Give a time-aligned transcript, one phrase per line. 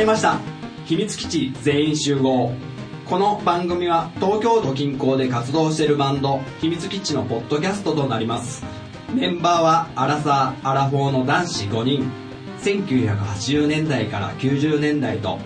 [0.00, 0.40] 始まりました。
[0.86, 2.54] 秘密基地全員集合。
[3.04, 8.64] この番組は東京都近郊で活動しているバンド秘密基地のポッドキャストとなります。
[9.12, 12.10] メンバーはアラサー・アラフォーの男子5人。
[12.62, 15.38] 1980年代から90年代と青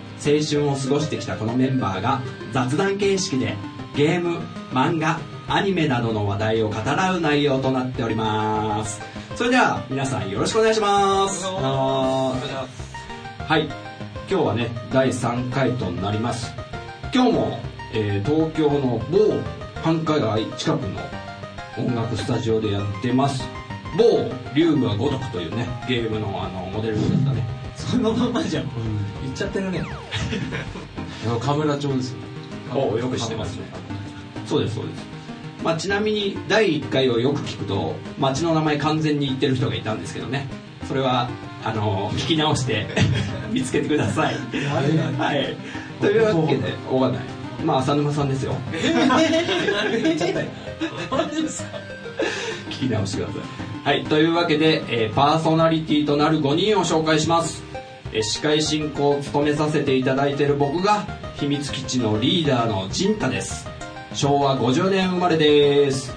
[0.49, 2.21] 春を過ごしてきたこのメンバーが
[2.53, 3.57] 雑談形式で
[3.93, 4.39] ゲーム
[4.71, 5.19] 漫画
[5.49, 9.01] アニメなどの話題を語らう内容となっております。
[9.35, 11.45] それでは皆さんよろしくお願いします。
[11.45, 12.37] は
[13.57, 13.84] い
[14.27, 16.51] 今日はね第3回となります。
[17.13, 17.59] 今日も、
[17.93, 19.39] えー東京の某
[19.83, 20.99] 繁華街近くの
[21.77, 23.47] 音楽スタジオでやってます。
[23.97, 24.03] 某
[24.55, 27.47] 竜が如くというねゲームのあのモデルだったね。
[27.75, 28.69] そのままじゃん。
[29.21, 29.83] 言っちゃってるね。
[31.39, 32.17] 神村町ですよ。
[32.73, 33.65] およく知ってますね。
[34.47, 35.05] そうですそうです。
[35.63, 40.47] まあちなみに第1回をよく聞くと町の名前完全に言ってる人がいたんですけどね。
[40.87, 41.29] それは
[41.65, 42.87] あの聞き直して
[43.51, 44.35] 見つけてください。
[45.17, 45.57] はい。
[45.99, 47.23] というわけでわかんない
[47.65, 48.55] まあ浅沼さんですよ。
[52.69, 53.41] 聞き直してください
[53.83, 57.63] はいというわけで、えーパーソナリティとなる5人を紹介します、
[58.11, 61.05] えー司会進行を務めさせていただいている僕が
[61.35, 63.67] 秘密基地のリーダーの陣太です
[64.13, 66.15] 昭和50年生まれです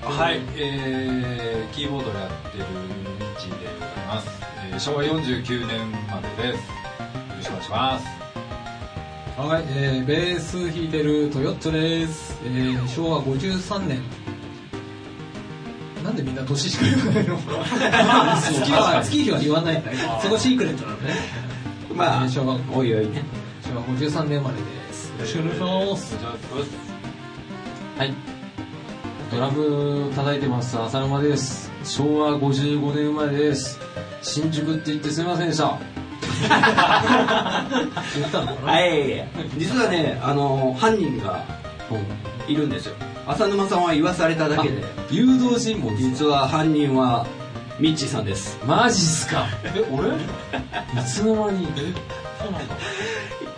[0.00, 2.64] はい、えー、キーボードをやってる
[4.08, 4.28] ます、
[4.70, 6.60] えー、昭和49年までです。
[6.60, 6.64] よ
[7.36, 8.06] ろしくお願いします。
[9.38, 12.36] はい、えー、ベース弾いてるトヨットです。
[12.44, 14.02] えー、昭和53年。
[16.02, 17.36] なんでみんな年しか言わないの？
[18.40, 21.14] 月は、月日は言わないんだけど、そこシークレットなのね。
[21.94, 23.22] まあえー昭和おいおいね。
[23.62, 25.08] 昭和53年生まれです。
[25.08, 26.16] よろしくお願いします。
[27.98, 28.14] はい。
[29.30, 30.78] ドラム叩いてます。
[30.80, 33.80] 浅沼です昭和55年生まれです。
[34.20, 35.78] 新宿って言ってすみませんでした。
[38.14, 38.72] 言ったのかな？
[38.72, 39.26] はい。
[39.56, 41.44] 実はねあの犯人が
[42.46, 42.94] いるんですよ。
[43.26, 44.84] 浅沼さんは言わされただけで。
[45.10, 47.26] 誘導尋問実は犯人は
[47.80, 48.58] ミッチーさんです。
[48.66, 49.46] マジっすか？
[49.74, 50.10] え俺？
[50.10, 50.12] い
[51.06, 51.66] つの間に？
[52.38, 52.74] そうなんだ。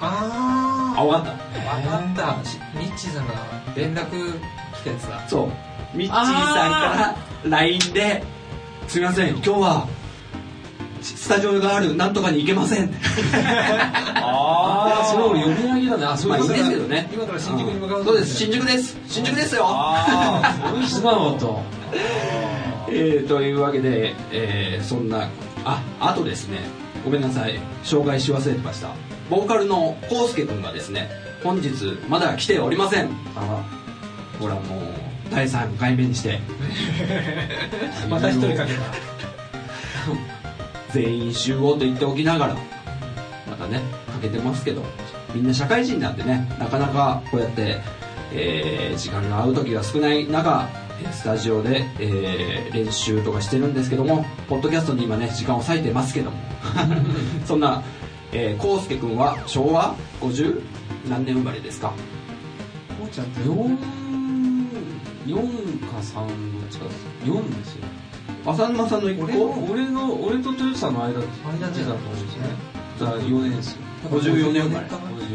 [0.00, 2.78] ああ分かっー、わかった。
[2.78, 3.34] ミッチーさんが
[3.74, 4.40] 連絡
[4.74, 5.18] 来たやつだ。
[5.18, 5.48] たそう。
[5.96, 8.22] ミッチーさんから LINE で
[8.88, 9.86] 「すみません今日は
[11.02, 12.92] スタジオがあるなんとかに行けません」
[14.22, 16.04] ああそれ俺読み上げだね。
[16.06, 17.10] あそうですけどね。
[17.12, 18.36] 今から新宿に向かうそうです。
[18.36, 18.96] 新宿です。
[19.08, 19.64] 新宿ですよ。
[19.66, 21.46] ああすまんかった
[22.92, 25.28] えー、というわけで、えーそんな
[25.64, 26.58] ああとですね。
[27.04, 27.58] ごめんなさい。
[27.84, 28.88] 紹介し忘れてました。
[29.30, 31.08] ボーカルのコウスケ君がですね
[31.42, 31.70] 本日
[32.08, 33.08] まだ来ておりません。
[33.36, 33.64] あ
[34.38, 34.64] ほらもう
[35.30, 36.40] 第3回目にして
[38.10, 38.80] また一人かけた。
[40.92, 42.54] 全員集合と言っておきながら
[43.48, 43.78] またね
[44.12, 44.82] かけてますけど
[45.32, 47.80] みんな社会人なんでねなかなかこうやって、
[48.32, 50.68] えー時間が合う時が少ない中
[51.00, 56.36] えースタジオで、えー練習とかしてるんですけどもポッドキャストに今ね時間を割いてますけども
[57.46, 57.82] そんな
[58.32, 60.60] えー、コウスケ君は昭和50
[61.08, 61.88] 何年生まれですか？
[63.00, 63.48] こうちゃんって
[65.30, 67.84] 4 4か3どっちかです4ですよ
[68.46, 72.48] 浅沼さんの一個俺の俺の俺と豊さんの間間だと思うんですね。
[72.98, 73.78] だから4年ですよ
[74.10, 74.62] 54年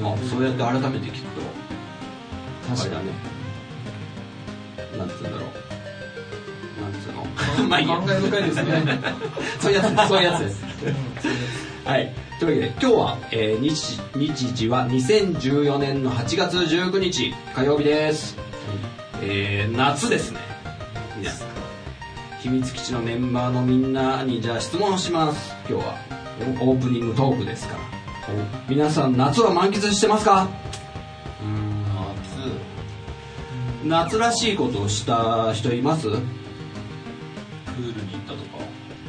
[0.03, 1.41] あそうやって改めて聞くと
[2.72, 3.11] あ確かれだね。
[4.94, 5.39] になんつうんだろう。
[6.81, 7.11] なんつう
[7.61, 7.67] の？
[7.69, 7.95] まあ いいや。
[7.97, 9.00] 感慨深いですね。
[9.61, 10.07] そういうやつです。
[10.07, 10.63] そういうやつです。
[11.85, 12.13] はい。
[12.39, 18.35] というわけで、今日は、えー日、日時は2014年の8月19日、火曜日です。
[19.22, 20.40] えー夏ですね。
[22.42, 25.56] 秘密基地のメンバーのみんなに、じゃあ質問をします。
[25.68, 25.96] 今日は。
[26.62, 27.80] オープニングトークですから。
[28.67, 30.47] 皆さん、夏は満喫してますか？
[33.84, 36.03] 夏らしいことをした人います？
[36.03, 36.18] プー
[37.96, 38.44] ルに行ったとか？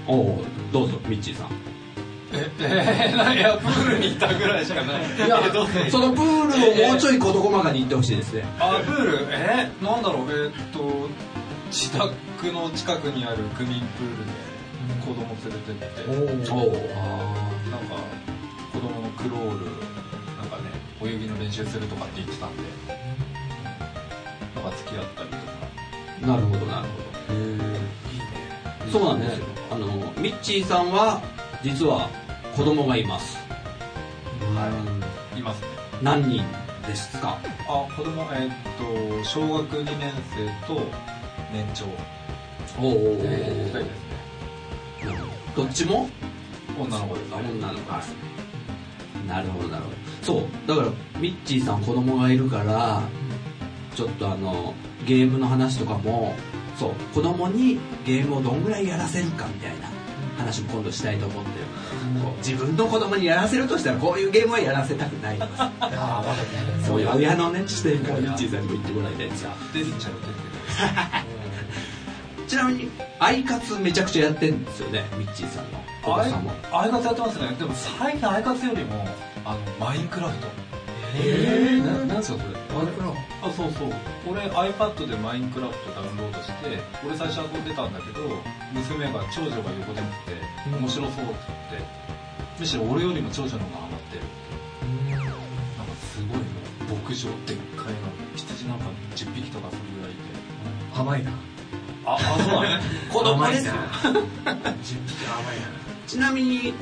[0.06, 1.48] おおどうぞ、ミッチーさん。
[2.36, 5.02] ええー、いやプールに行ったぐらいしかない。
[5.16, 5.40] いや
[5.90, 8.44] そのプールをもうちょい事細かに言ってほしいですね。
[8.58, 9.26] あプール？
[9.30, 10.30] えー、なんだろう。
[10.30, 11.08] えーっと
[11.70, 12.12] 自宅
[12.52, 14.32] の近くにある区民プールで
[15.04, 16.10] 子供連れてって。
[16.50, 16.66] おお。
[16.66, 17.96] なんか
[18.72, 19.66] 子供のクロール
[20.36, 20.70] なんかね
[21.02, 22.62] 泳ぎの練習するとかって言ってたんで。
[24.54, 25.42] なんか付き合ったりとか。
[26.26, 26.66] なるほど。
[26.66, 28.90] なるほど。
[28.92, 29.46] そうなんですよ。
[29.72, 29.86] あの
[30.18, 31.20] ミッチーさんは
[31.62, 32.08] 実は
[32.56, 33.38] 子供がいます。
[35.36, 35.66] いますね
[36.02, 36.42] 何人
[36.86, 37.38] ですか？
[37.68, 40.12] あ子供えーっと小学2年
[40.64, 40.80] 生と
[41.52, 41.84] 年長
[42.82, 42.94] おお。
[43.22, 43.84] えー二人です
[45.04, 45.16] ね
[45.54, 46.08] どっちも？
[46.78, 48.14] 女の子ですね女の子です。
[49.28, 50.88] なるほどなるほどそうだから
[51.20, 53.02] ミッチーさん子供がいるから
[53.94, 54.72] ちょっとあの
[55.06, 56.34] ゲームの話とかも
[56.78, 59.88] そう子供にゲームをどんぐらいやらせるかみたいな
[60.38, 61.50] 話も今度したいと思って
[62.38, 65.38] 自分の子供にやらせるとしたらこういうゲームはやらせたくない。
[65.38, 69.10] とかああまだねそういう親のね視点からミッチーさんにも言ってもら。
[69.10, 69.50] いたいんですよ
[72.46, 76.52] ちなみにアイカツめちゃくちゃやってるんですよねミッチーさんのお子さんも。
[76.72, 77.56] アイカツやってますね。
[77.58, 79.04] でも最近アイカツよりも
[79.44, 80.46] あのマインクラフト。
[81.18, 83.08] えー、ななんすかそれマイクラ
[83.42, 83.92] あそうそう。
[84.28, 86.52] 俺 iPad でマインクラフトダウンロードして
[87.06, 88.28] 俺最初遊んでたんだけど
[88.72, 90.36] 娘が長女が横で見て
[90.68, 90.78] うん。
[90.80, 91.34] 面白そうって
[91.70, 91.86] 言って
[92.58, 94.22] むしろ俺よりも長女の方がハマってる
[95.78, 98.00] なんかすごいの牧場でっかいの
[98.34, 98.84] 羊なんか
[99.14, 100.20] 10匹とかそれぐらいいて。
[100.98, 101.30] 甘いな。
[102.06, 102.82] ああそうなの？
[103.12, 103.72] 子供ですよ。
[104.04, 104.12] 10
[104.82, 105.66] 匹甘いな。
[106.06, 106.72] ちなみに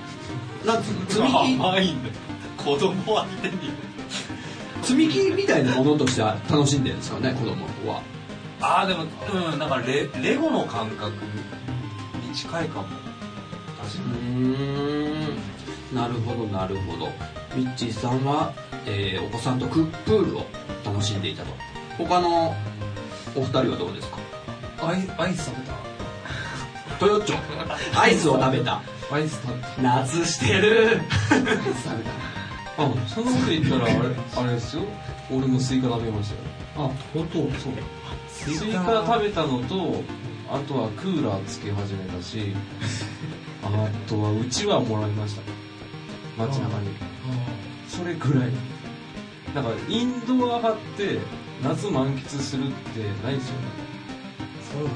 [0.64, 1.06] なんつうの？
[1.08, 1.60] 積み木？
[1.60, 2.14] 甘いんだよ。
[2.56, 3.54] 子供相手に
[4.84, 8.02] 積み木みたいなものとしては楽しんでるんですかね子供は。
[8.60, 9.04] ああでも
[9.52, 11.12] うんなんかレレゴの感覚
[12.22, 12.88] に近いかも。
[13.82, 14.40] 確かに。
[14.40, 15.24] ん。
[15.94, 17.10] なるほどなるほど。
[17.54, 18.52] ミッチーさんは、
[18.86, 20.46] えーお子さんと区プールを
[20.84, 21.52] 楽しんでいたと。
[21.98, 22.54] 他の
[23.36, 24.18] お二人はどうですか？
[24.82, 25.74] アイアイス食べた？
[26.98, 27.36] トヨッチョ。
[28.00, 28.82] アイスを食べた。
[29.12, 29.82] アイス食べた。
[29.82, 31.00] 夏してる。
[31.30, 32.33] アイス食べた
[32.76, 33.94] あそんなこと言ったらあれ
[34.36, 34.82] あれですよ。
[35.30, 36.88] 俺もスイカ食べましたよ。
[36.88, 37.38] あ本当？
[37.58, 37.72] そう。
[38.28, 40.02] スイカ食べたのと
[40.50, 42.54] あとはクーラーつけ始めたし
[43.62, 45.42] あとはうちわもらいました。
[46.36, 46.88] 街中に。
[47.86, 48.50] それぐらい。
[49.54, 51.18] なんかインドア派って
[51.62, 53.84] 夏満喫するってないですよね。
[54.72, 54.90] そうね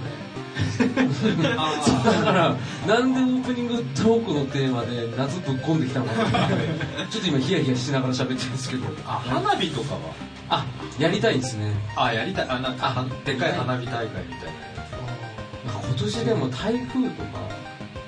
[2.04, 2.56] だから
[2.86, 6.48] なんでオープニングトークのテーマで夏ぶっ込んできたのかな
[7.10, 8.84] ちょっと今ヒヤヒヤしながら喋ってるんですけど。
[9.06, 10.00] あ花火とかは？
[10.50, 10.64] あ
[10.98, 11.74] やりたいですね。
[11.96, 12.48] あやりたい。
[12.48, 17.38] あなんかはでかい花火大会みたいなや今年でも台風とか。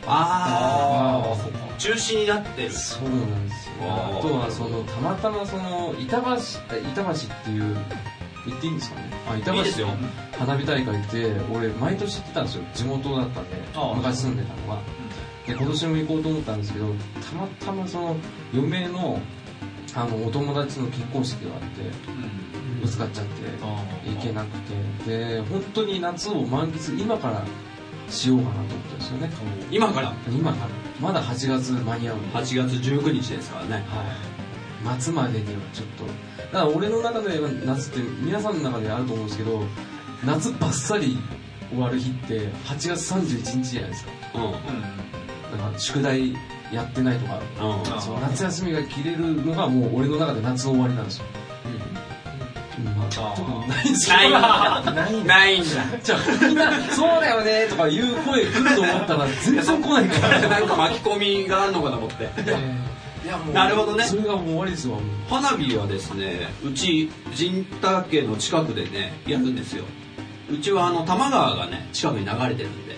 [0.06, 2.70] ああそうか中止になってる。
[2.72, 3.72] そうなんですよ。
[3.84, 6.36] あとはそのたまたまその板橋あ
[6.92, 7.76] 板橋っていう
[8.46, 9.10] 言っていいんですかね？
[9.28, 9.88] あ板橋ですよ。
[10.38, 12.64] 花火大会って俺毎年行ってたんですよ。
[12.74, 13.56] 地元だったんで
[13.96, 14.78] 昔住んでたのが。
[15.46, 18.16] で今年も行こうと思ったんですけどたまたまその
[18.54, 19.20] 嫁の
[19.94, 21.86] あのお友達の結婚式があってう
[22.78, 22.80] ん。
[22.80, 23.42] ぶつかっちゃって
[24.08, 24.58] 行けなく
[25.04, 25.34] て。
[25.36, 27.44] で本当に夏を満喫今から
[28.08, 29.30] しようかなと思ってるんですよね。
[29.70, 30.14] 今から？
[30.30, 30.68] 今から。
[31.00, 32.38] まだ8月間に合うんで。
[32.38, 33.72] 8月19日ですからね。
[33.74, 33.84] はい、
[34.84, 36.04] 夏までにはちょっと
[36.52, 39.62] だから俺の中では夏って皆さんの中であると思うんですけど
[40.24, 41.18] 夏バッサリ
[41.70, 44.10] 終わる日って8月31日じゃないですか。
[44.34, 44.42] うん。
[44.42, 44.52] うん。
[44.52, 46.32] だから宿題
[46.72, 47.96] やってないとかうん。
[47.96, 51.24] あそう夏休みが切れるのがもう俺の中で夏の終わりなんですよ、
[52.84, 53.36] まあ、あー。
[53.36, 55.68] 特にないんですけないないんだ。
[56.02, 60.40] じゃあみんな「そうだよね」とかいう声来ると思ったら全然来ないから。
[60.48, 62.28] なんか巻き込みがあるのかと思って
[63.52, 64.04] なるほどね。
[64.04, 64.98] それがもう終わりですわ
[65.28, 69.84] 花火はですねうち陣田家の近くでねやるんですよ。
[70.50, 72.96] うちはあの多摩川がね近くに流れてるんで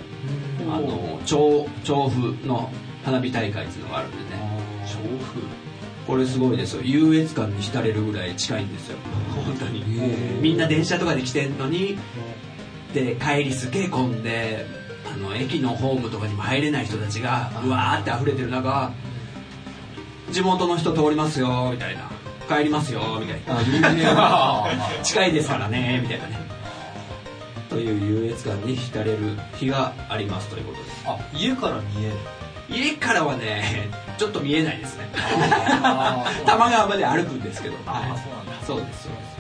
[0.69, 2.71] あの調調布の
[3.05, 4.43] 花火大会っていうのがあるんでね。
[4.87, 5.41] 調布。
[6.07, 6.83] これすごいですよ。
[6.83, 8.99] 優越感に浸れるぐらい近いんですよ。
[9.45, 9.85] 本当に。
[10.41, 11.97] みんな電車とかで来てんのに
[12.93, 14.67] で帰りすげえ混んで
[15.13, 18.93] あの駅のホームとかにも入れない人たちがうわーって溢れてる中
[20.33, 22.11] 地元の人通りますよみたいな。
[22.49, 24.67] 帰りますよみたいな。
[25.03, 26.41] 近いですからねみたいなね。
[27.71, 30.91] という優越感に浸れる日がありますということで。
[30.91, 32.17] すあ家から見える。
[32.69, 35.09] 家からはねちょっと見えないですね。
[36.45, 38.53] 多摩 川まで歩くんですけど、あはいーそうなんだ。
[38.67, 39.33] そうですそうです。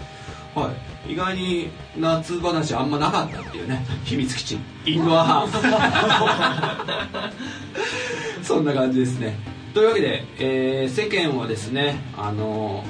[0.55, 0.69] は
[1.09, 1.13] い。
[1.13, 7.33] 意外に夏話あんまなかったっていうね秘密基地インドア派
[8.43, 9.37] そんな感じですね
[9.75, 12.85] というわけで、えー世間はですねあの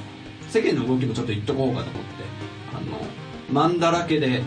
[0.49, 2.25] 世間の動きもちょっと言っとこうかと思って
[2.75, 3.07] あの
[3.51, 4.43] マンだらけで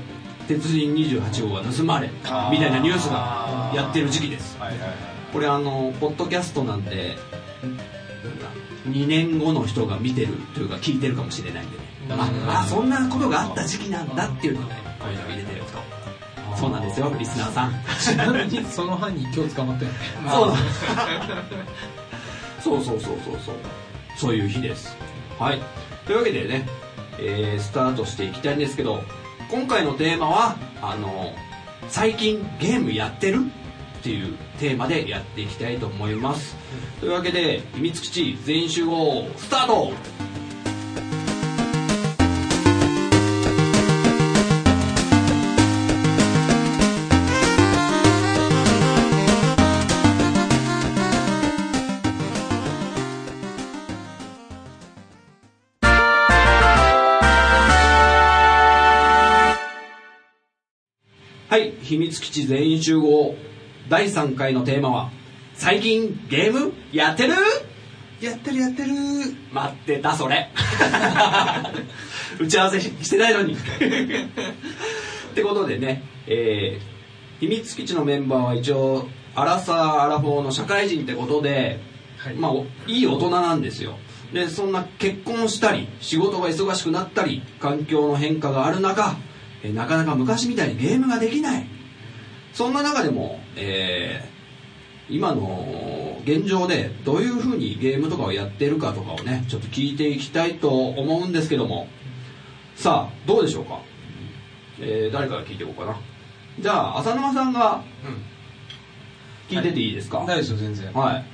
[0.48, 2.10] 鉄人28号が盗まれ
[2.52, 4.58] みたいなニュースがやってる時期です。
[4.60, 4.90] はいはいはい。
[5.34, 7.16] これあのポッドキャストなんで
[8.88, 11.84] 2年後の人が見てるというか聞いてるかもしれないんでね。
[12.12, 17.74] ああそんなことがあった時期なんだっていうのでこういうのを入れてるとそうなんですよリスナーさん。
[18.00, 19.98] ちなみにその犯人今日捕まったよね
[20.30, 20.54] そう
[22.66, 23.56] そうそうそうそうそう。
[24.18, 24.98] そういう日です。
[25.38, 25.62] はい。
[26.08, 26.68] というわけでね、
[27.20, 29.02] えースタートしていきたいんですけど
[29.52, 31.34] 今回のテーマはあの
[31.90, 33.42] 最近ゲームやってる
[34.00, 36.56] っていうテーマでやっていきたいと思います。
[37.00, 39.94] というわけで秘密基地全員集合スタート！
[61.86, 63.36] 秘密基地全員集合。
[63.88, 65.12] 第3回のテーマは
[65.54, 67.34] 最近ゲームやってる？
[68.20, 68.92] やってるやってる。
[69.54, 70.50] 待ってたそれ。
[72.40, 73.54] 打ち合わせしてないのに。
[73.54, 73.58] っ
[75.36, 76.96] てことでね、えー
[77.42, 81.82] 秘密基地のメンバーは一応アラサー・アラフォーの社会人ってことで、
[82.18, 82.34] はい。
[82.36, 83.98] まあおいい大人なんですよ。
[84.34, 89.18] でそんな結婚したり仕事が忙しくなったり環境の変化がある中、
[89.64, 91.68] えーなかなか昔みたいにゲームができない
[92.56, 94.36] そんな中でも、えー
[95.08, 101.88] 今の現状でどういうふうにゲームとかをやってるかとかをねちょっと聞いていきたいと思うんですけども。
[102.76, 103.82] さあどうでしょうか、
[104.80, 105.96] えー誰から聞いていこうかな？
[106.60, 107.84] じゃあ浅沼さんが
[109.48, 110.26] 聞いてていいですか？
[110.26, 110.94] 大丈夫ですよ全然。
[110.94, 111.26] はい。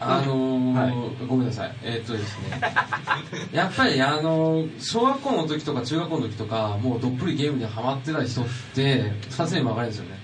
[0.00, 0.72] あのー
[1.20, 1.76] はごめんなさい。
[1.84, 2.60] えーっとですね。
[3.54, 10.18] やっぱりあのー小学校の時とか中学校の時とかもうどっぷりゲームにハマってた人って2つに分かれるんですよね。
[10.18, 10.21] お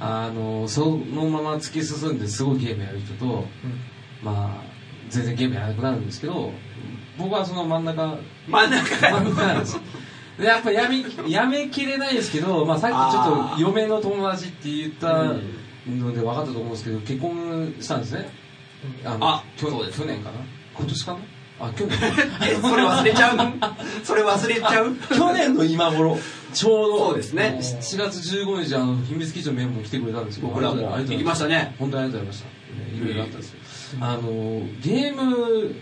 [0.00, 3.44] あのーそのまま突き進んですごいゲームやる人と、
[4.22, 4.72] まあ
[5.08, 6.52] 全然ゲームやらなくなるんですけど
[7.18, 8.16] 僕はその真ん中。
[8.48, 9.10] 真ん中。
[9.10, 9.78] 真ん中なんです
[10.38, 18.30] でやっぱやめやめきれないですけど、まあ、さっきちょっと嫁の友達って言ったうんので分かったと思うんですけど結婚したんですね。
[19.04, 20.38] ああ去そうです去年かな？
[20.74, 21.18] 今年かな？
[21.66, 21.98] あ去年
[22.42, 23.36] えそれ忘れちゃう
[24.02, 24.94] それ忘れちゃう？
[25.14, 26.16] 去年の今頃
[26.52, 26.98] ちょうど。
[27.08, 27.58] そうですね。
[27.60, 30.96] 7月15日あの秘密基地のメンバーも来てくれたんですけど僕らも。
[30.96, 31.74] 行きましたね。
[31.78, 32.62] 本当にありがとうございました、ね
[32.94, 33.98] いろいろあったんですよ。
[34.00, 34.22] あの
[34.80, 35.74] ゲーム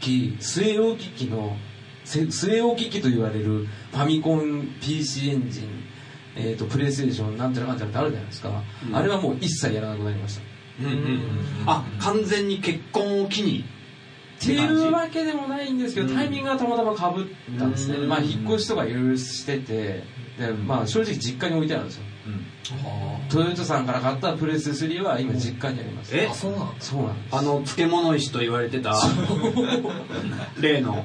[0.00, 1.56] 機据え置き機の
[2.04, 5.64] せ据え置き機と言われるファミコン PC エンジン、
[6.36, 8.96] えー、とプレイステーションなんちゃらかんちゃらってあるじゃないですか、うん。
[8.96, 10.42] あれはもう一切やらなくなりました。
[10.80, 11.20] うんうん
[11.66, 13.64] あ完全に結婚を機に
[14.42, 17.26] っていうわけでもないんですけど、タイミングがたまたまかぶっ
[17.58, 18.08] たんですね、うん。
[18.08, 20.02] まあ、引っ越しとかいろいろしてて
[20.38, 22.02] で、まあ、正直実家に置いてあるんですよ。
[23.28, 26.16] トヨタさんから買ったプレステ3は今実家にあります。
[26.16, 27.36] えあそうなんだそうなんです。
[27.36, 28.94] あの漬物石と言われてた
[30.60, 31.04] 例の。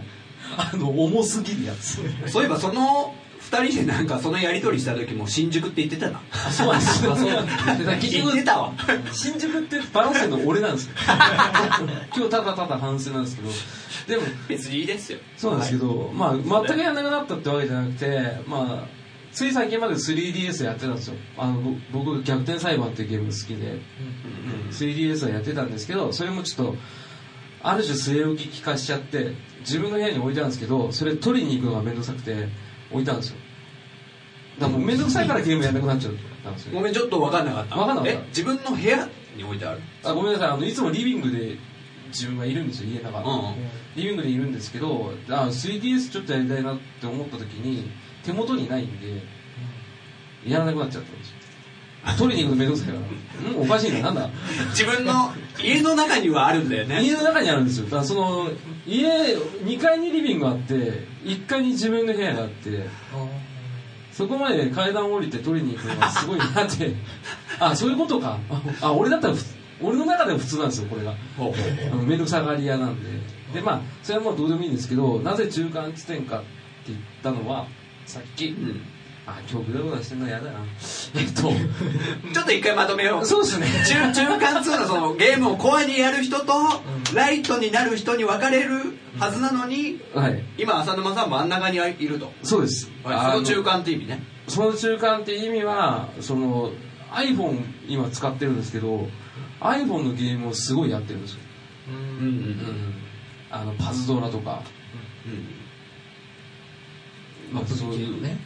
[0.58, 2.00] あの重すぎるやつ。
[2.28, 6.22] そういえばその二人でなんかそのやり取りした時も新宿って言ってたな。
[6.32, 7.06] あそうなんです。
[7.06, 8.10] よそうなんです。
[8.10, 8.74] 言局 ってたわ。
[9.12, 10.94] 新宿ってバランスの俺なんですよ
[12.16, 13.50] 今日ただただ反省なんですけど。
[14.08, 15.20] でも別にいいですよ。
[15.38, 18.99] そうなんですけど、まあ全くやらなくなったってわけじゃなくてまあ
[19.32, 21.16] つい最近まで 3DS やってたんですよ。
[21.38, 23.80] あのぼ僕逆転裁判っていうゲーム好きで。
[24.72, 26.76] 3DS はやってたんですけどそれもちょっと
[27.62, 32.48] ある種据え置き機化しちゃって自分の部屋に置いてあるんですけどそれ取りに行くのが面倒くさくて
[32.92, 33.38] 置いたんですよ。
[34.60, 36.74] だからもう面倒くさいからゲームやらなくなっちゃったんですよ。
[36.74, 37.76] ごめんちょっと分かんなかった。
[37.76, 38.12] 分かんなかった。
[38.12, 39.82] え自分の部屋に置いてある？
[40.04, 40.50] あごめんなさい。
[40.50, 41.58] あのいつもリビングで
[42.08, 43.20] 自分がいるんですよ家の中。
[43.20, 43.56] で、うんうん。
[43.96, 47.90] リビングでいるんですけどあ 3DS ちょっとやりたいなって思った時に
[48.30, 49.22] 手元にないんで
[50.46, 51.36] やらなくなっちゃったんですよ。
[52.18, 53.00] 取りに行くのめんどくさいから。
[53.00, 53.02] う
[53.60, 54.30] んおかしいななんだ？
[54.70, 57.02] 自分の家の中にはあるんだよね。
[57.04, 57.86] 家の中にあるんですよ。
[57.86, 58.50] だからその
[58.88, 60.74] 家2階にリビングがあって
[61.24, 62.86] 1階に自分の部屋があって
[64.12, 66.94] そこまで階段降りて取りに行くのがすごいなって。
[67.60, 68.38] あそういうことか。
[68.82, 69.44] あ俺だったらふ
[69.82, 71.14] 俺の中では普通なんですよこれが。
[71.38, 73.10] ほうほうほあの面倒くさがり屋なんで。
[73.54, 76.48] でまあそれはもうどうでもいいんですけどなぜ中間地点かって
[76.90, 77.66] 言ったのは
[78.10, 78.82] さっき、ううん。
[79.28, 80.60] あ今日グダグダしてんの嫌だな。
[81.16, 81.42] えっと
[82.34, 83.26] ちょっと一回まとめよう。
[83.26, 83.68] そうですね。
[83.86, 86.54] 中中間通のその ゲームをコアにやる人と
[87.14, 90.44] ライトになる人に分かれるはずなのにはい。
[90.58, 94.24] 今浅沼さん真ん中にいると、そうです、はい、その中間って意味ね。
[94.48, 96.72] その中間っていう意味はその
[97.14, 99.08] iPhone 今使ってるんですけど
[99.62, 101.40] iPhone のゲームをすごいやってるんですよ、
[101.90, 102.94] うんうん
[103.52, 104.62] あのパズドラとか、
[107.52, 108.38] まあ、そういうね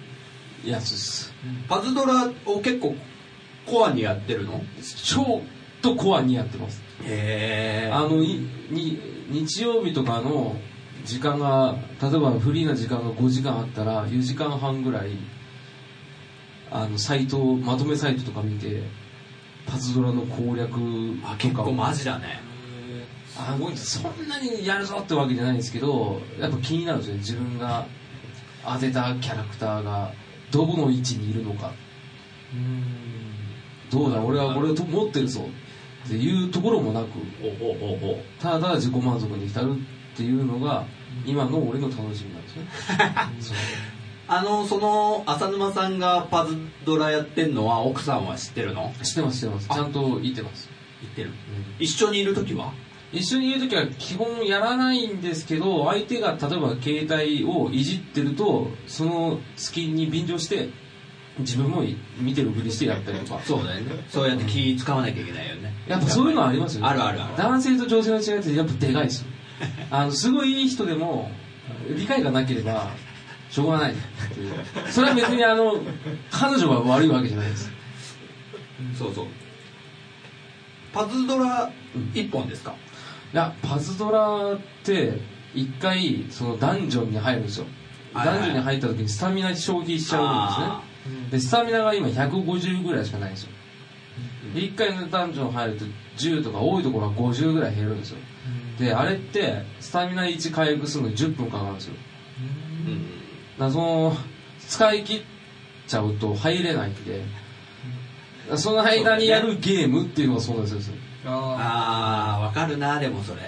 [0.65, 1.33] やつです。
[1.67, 2.95] パズドラを結構
[3.65, 4.63] コアにやってるの？
[5.03, 5.41] 超
[5.81, 6.81] とコアにやってます。
[7.03, 10.55] へあのいに日曜日とかの
[11.05, 15.17] 時間が例えばフリーな時間が5時間あったら4時間半ぐらい
[16.72, 18.83] あのサイトまとめサイトとか見て
[19.65, 20.74] パズドラの攻略
[21.24, 22.41] あ結構マジだね。
[23.36, 27.19] あのそんなにやるぞってわけじゃないんですけどやっぱ気になるんですよね。
[27.19, 27.88] 自分が
[28.65, 30.12] 当てたキャラクターが
[30.51, 31.72] どこの位置にいるのか。
[33.91, 35.48] どうだ俺はこれをと持ってるぞ
[36.05, 37.08] っていうところもなく
[38.39, 39.74] ただ自己満足に浸る
[40.13, 40.86] っていうのが
[41.25, 42.50] 今の俺の楽しみなんで
[43.41, 43.58] すね。
[44.27, 48.93] あのその浅沼さんがパズドラやってんのは奥さんは知ってるの？
[49.03, 49.67] 知ってます知ってます。
[49.67, 50.70] ちゃんと言ってます、
[51.01, 51.29] 言ってる。
[51.29, 51.36] うん
[51.79, 52.74] 一緒にいる時は？
[53.13, 60.70] 一緒にいる時は基本やらないんですけど相手が例えば携帯をいじってるとその隙に便乗して
[61.39, 61.84] 自分も
[62.20, 63.41] 見てるふりしてやったりとか。
[63.43, 64.03] そうだよね。
[64.10, 65.74] そうやって気使わなきゃいけないよね。
[65.88, 66.88] やっぱそういうのはありますよね。
[66.88, 69.27] あるあるある男性と女性の違いってやっぱでかいですよ。
[69.89, 71.32] あのすごいいい人でも
[71.96, 72.91] 理解がなければ
[73.50, 73.96] しょうがない
[74.91, 75.82] それは別にあの
[76.32, 77.72] 彼女が悪いわけじゃないです。
[78.98, 79.27] そうそう。
[80.91, 81.72] パズドラ
[82.13, 82.72] 一本ですか？
[82.72, 82.75] い
[83.33, 85.19] やパズドラって
[85.53, 87.65] 一回そのダンジョンに入るんですよ。
[88.13, 91.31] ダンジョンに入った時にスタミナ消費しちゃうんですね。
[91.31, 93.49] でスタミナが今150ぐらいしかないんですよ。
[94.53, 95.85] で1回のダンジョン入ると
[96.17, 98.17] 10とか多いところは50ぐらい減るんですよ。
[98.79, 101.95] であれってスタミナ1回復するのに10分かかるんですよ。
[102.87, 103.01] うん。
[103.03, 103.05] だ
[103.59, 104.15] からその
[104.59, 105.21] 使い切っ
[105.87, 107.21] ちゃうと入れないんで
[108.55, 110.95] その間にやるゲームっていうのがそうなんですよ。
[111.25, 113.41] あああわかるなでもそれ。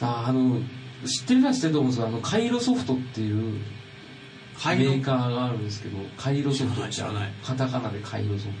[0.00, 0.60] ああの
[1.06, 3.60] 知ってる人は知ってると思うんですけどあのカイロソフトっていうメ
[4.60, 4.90] カイロ？
[4.92, 8.52] ーカーがあるんですけどカイロソフト知らないカタカナでカイロソフト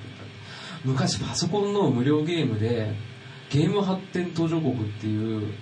[0.84, 2.94] 昔パソコンの無料ゲームで
[3.50, 5.52] ゲーム発展途上国っていう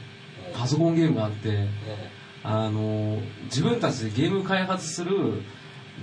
[0.53, 1.69] パソコンゲームがあって
[2.43, 5.43] あの自分たちでゲーム開発する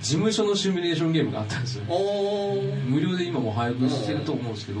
[0.00, 1.84] 事務所のシミュレーションゲームがあったんですよ。
[2.86, 4.80] 無料で今も配布してると思うんですけど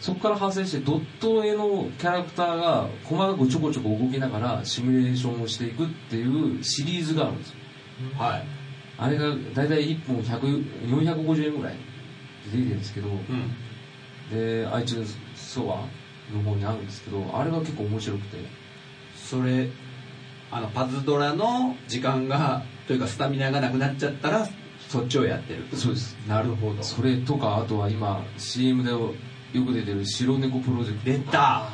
[0.00, 7.56] そこから派生してドット絵のキャラクターが細かくちょこちょこ動きながらシミュレーションをしていくっていうシリーズがあるんですよ。
[8.18, 8.46] はい。
[8.98, 11.74] あれが大体1本100 450円ぐらい
[12.52, 13.54] で出てるんですけどうん。
[14.30, 18.62] で iTunes ストアの方にあるんですけどあれが結構面白くて。
[19.32, 19.70] それ
[20.50, 24.48] あのパズドラの時間がというかスタミナがなくなっちゃったら
[24.88, 25.64] そっちをやってる。
[25.74, 26.16] そうです。
[26.28, 26.82] なるほど。
[26.82, 29.14] それとかあとは今 CM でよ
[29.52, 31.04] く出てる白猫プロジェクト。
[31.10, 31.68] 出た。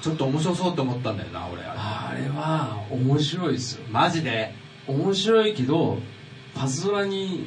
[0.00, 2.28] ちょっと面白そうと思ったんだよな俺あれ。
[2.28, 3.84] は面白いですよ。
[3.90, 4.54] マジで？
[4.86, 5.98] 面白いけど
[6.54, 7.46] パズドラに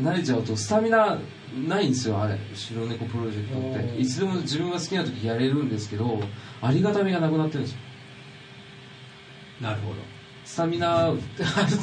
[0.00, 1.18] 慣れちゃうとスタミナ
[1.66, 2.38] ないんですよあれ。
[2.54, 4.00] 白猫プロジェクトって。
[4.00, 6.20] いつでも自分が好きな時やれるんですけど
[6.60, 7.78] ありがたみがなくなってるんですよ。
[9.60, 9.96] なるほど
[10.44, 11.18] スタミナある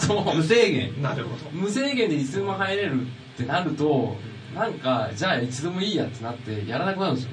[0.08, 0.34] と。
[0.36, 1.02] 無制限。
[1.02, 1.52] なるほど。
[1.52, 3.06] 無制限でいつでも入れるっ
[3.38, 4.16] てなると
[4.54, 7.32] なんかじゃあいつでもいいやってなってやらなくなるんですよ。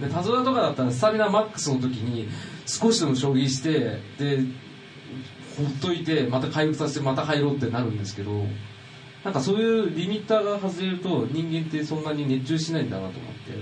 [0.00, 2.28] でパズドラとかだったらスタミナマックスの時に
[2.66, 4.44] 少しでも消費してで
[5.56, 8.44] ほっといてまた回復させてまた入ろうってなるんですけど
[9.24, 13.52] なんかそういうリミッターが外れると人間ってそんなに熱中しないんだなと思って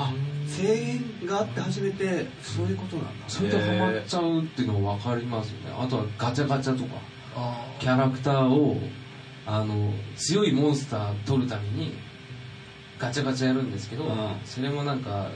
[0.00, 0.12] あ
[0.46, 3.10] 制限があって初めてそういうことなんだ。
[3.26, 5.76] それでハマっちゃうっていうのが分かりますよね。
[5.76, 7.00] あとはガチャガチャとか。
[7.34, 8.80] あキャラクターを
[9.44, 11.94] あの強いモンスター取るために
[12.98, 14.36] ガチャガチャやるんですけど、うん。
[14.44, 15.30] それもなんか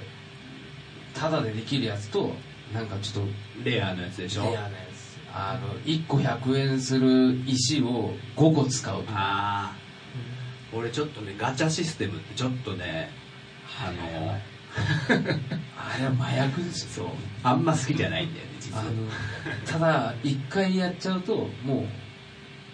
[1.12, 2.32] タダでできるやつと
[2.72, 3.30] なんかちょっと
[3.64, 4.44] レアなやつでしょ。
[4.44, 5.18] レアなやつ。
[5.34, 9.18] あの1個100円する石を5個使うとか。
[9.18, 9.76] ああ
[10.72, 13.10] 俺ちょっとねガチャシステムってちょっとね
[13.84, 14.38] あの
[15.76, 17.04] あれは麻薬ですよ。
[17.06, 18.82] そうあんま好きじゃないんだよね実は。
[18.82, 18.90] あの
[19.66, 21.86] ただ1回やっちゃうとも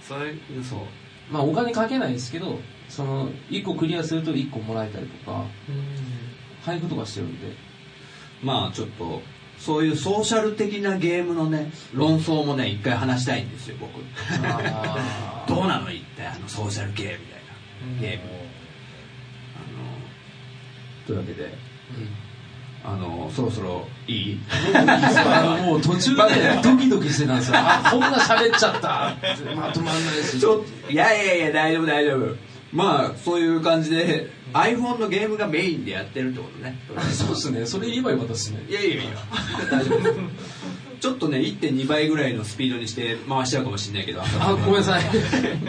[0.01, 0.83] それそうう
[1.31, 5.45] まあお金かけないですけどその1個クリアすると1個もらえたりとか
[6.65, 7.69] 配布とかしてるんで。
[8.43, 9.23] まあちょっと
[9.59, 13.91] そういうソーシャル的なゲームのね論争もね一回話したいんですよ僕。
[15.49, 17.41] どうなの一体あのソーシャルゲームみたい
[17.97, 18.23] なゲーム。
[19.57, 21.53] あのというわけで
[22.85, 24.41] あのそろそろいい？
[24.75, 26.23] あ のもう途中で
[26.63, 27.57] ドキドキしてたんですよ。
[27.59, 29.15] あ、こんな喋っちゃった。
[29.55, 30.41] まとまんないし。
[30.41, 32.37] ちょいやいやいや大丈夫大丈夫。
[32.73, 36.79] まあそういう感じで iPhone のゲームがメインでやってるってことね。
[37.13, 37.67] そうですね。
[37.67, 38.65] それ言えばよかったですね。
[38.69, 39.03] いやいやいや。
[39.71, 40.15] 大丈夫。
[41.01, 44.23] ちょっとね1.2倍ぐらいのスピードにして回しちゃうかもしれないけど。
[44.23, 44.27] あ、
[44.65, 45.03] ごめんなさい。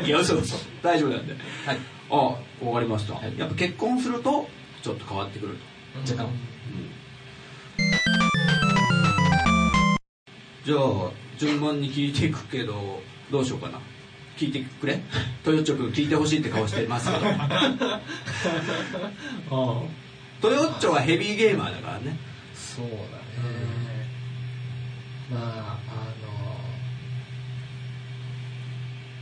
[0.05, 0.55] いや嘘嘘。
[0.81, 1.33] 大丈夫なんで。
[1.65, 1.77] はい。
[2.11, 3.33] あわかりました、はい。
[3.37, 4.47] やっぱ結婚すると
[4.81, 5.59] ちょっと変わってくると
[5.95, 6.29] 若干。
[10.65, 13.79] じゃあ順番に聞いていくけどどうしようかな。
[14.37, 15.01] 聞いてくれ。
[15.43, 17.25] トヨッチョ君聞いてほしいって顔してますけど。
[20.41, 22.17] トヨッチョはヘビーゲーマーだからね。
[22.53, 22.99] そうだね。
[25.31, 26.05] まああ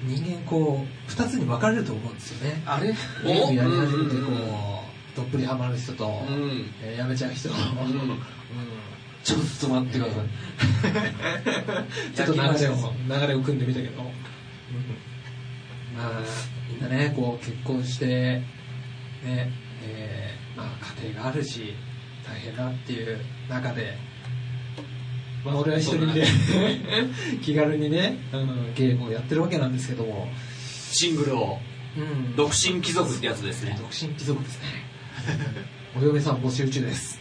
[0.08, 2.62] の人間こう2つに分かれると思うんですよね。
[2.66, 2.88] あれ？
[2.88, 4.87] ゲームやり始めてこう
[5.18, 6.72] どっぷりハマる人と、うん。
[6.80, 7.56] えーやめちゃう人、うん。
[9.24, 12.14] ちょっと待ってください。
[12.16, 12.94] ちょっと流れを。
[13.22, 14.10] 流れを組んでみたけど、ま
[15.98, 16.22] あ。
[16.70, 18.46] みんなねこう結婚してね
[19.82, 21.74] えーまあ家庭があるし
[22.24, 23.98] 大変だっていう中で。
[25.44, 26.26] まあ俺は一人で
[27.42, 30.30] 気軽にね、うん、ゲームをやってるわけなんですけども、
[30.92, 31.60] シングルを。
[31.98, 33.76] うん、独身貴族ってやつですね。
[33.80, 34.87] 独身貴族ですね
[35.96, 37.20] お嫁さん募集中です。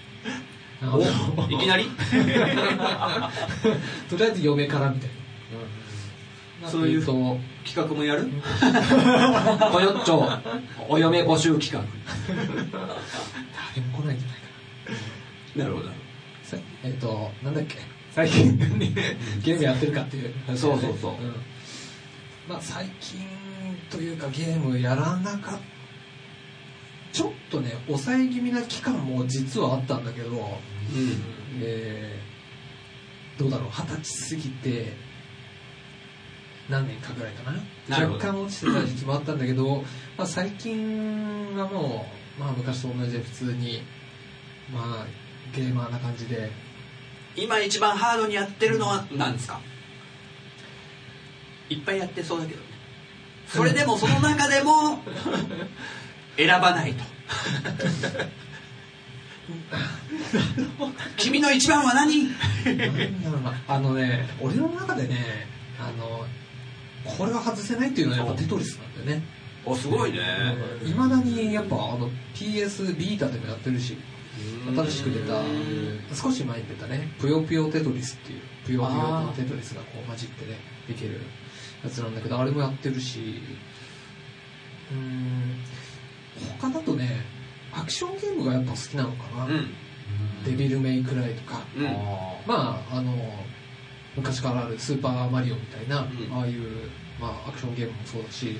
[1.51, 1.89] いきなり？
[4.11, 5.11] とりあえず嫁からみたい
[6.63, 7.39] な、そういうと。
[7.65, 8.29] 企画もやる？
[9.73, 10.29] こよっちょ。
[10.89, 11.83] お嫁募集企画。
[12.29, 14.47] 誰も来ないんじゃないか
[15.57, 15.65] な。
[15.65, 15.89] なるほど。
[16.45, 17.79] さえっ、となんだっけ？
[18.15, 18.57] 最近。
[19.43, 20.33] ゲームやってるかっていう。
[20.57, 21.35] そうそうそうん。
[22.49, 23.19] まあ最近
[23.91, 25.59] というかゲームやらなかった
[27.17, 30.39] ちょっとね抑え気味な期間も実はあったんだけど、うん。
[31.63, 32.27] えー
[33.39, 34.93] どうだろう二十歳過ぎて
[36.71, 38.07] 何年かぐらいかな？
[38.07, 39.85] 若干落ちてた時期もあったんだけど、
[40.17, 42.07] まあ、最近はも
[42.39, 43.83] う、まあ、昔と同じで普通に、
[44.73, 45.07] まあ、
[45.55, 46.51] ゲーマーな感じで。
[47.37, 49.61] 今一番ハードにやってるのは何ですか？
[51.69, 52.67] いっぱいやってそうだけどね。
[53.49, 55.03] それでも その中でも
[56.37, 57.05] 選ばないと。
[61.17, 62.29] 君の一番は何？
[63.69, 65.47] あのね俺の中でね
[65.79, 66.27] あの
[67.05, 69.25] これは外せないっていうのはやっぱテトリスなんだよね。
[69.65, 70.19] おすごいね。
[70.85, 73.97] いまだにやっぱあの PS ビータでもやってるし
[74.75, 75.43] 新しく出た
[76.15, 81.21] 少し前に出たねぷよぷよテトリスっていうぷよぷよとテトリスがこう混じってねできる
[81.83, 83.41] やつなんだけどあれもやってるし
[84.93, 85.57] うーん
[86.61, 87.25] 他だとね
[87.73, 89.75] アクションゲームがやっぱ好きなのかな、うん。
[90.45, 91.61] デビルメイクライとか。
[91.77, 91.85] うん。
[92.47, 93.13] まああの
[94.17, 96.09] 昔からあるスーパーマリオみたいな、ん。
[96.33, 96.89] ああいう、
[97.21, 98.57] まあ、アクションゲームもそうだし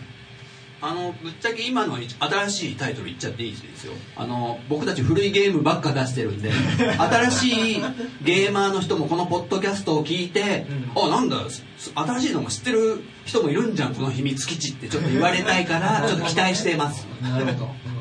[0.81, 3.95] あのぶっちゃけ今の新しいタイトル言っちゃっていいですよ。
[4.15, 6.53] あの僕たち古いゲームばっか出してるんで
[6.99, 7.83] 新しい
[8.23, 17.07] ゲーマーの人もこのポッドキャストを聞いて、あなんだす新しいのも知ってる人もいるんじゃんこの秘密基地ってちょっと言われたいから ちょっと期待してます。
[17.23, 17.97] なるほど、うん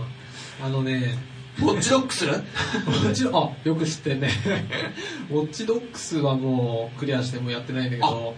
[0.65, 1.17] あのね
[1.59, 2.25] ウォッチドックス？
[2.25, 2.41] ウォ
[3.09, 4.29] ッチあよく知ってんね。
[5.31, 8.35] ウォッチドックスはもうクリアしてもやってないんだけど。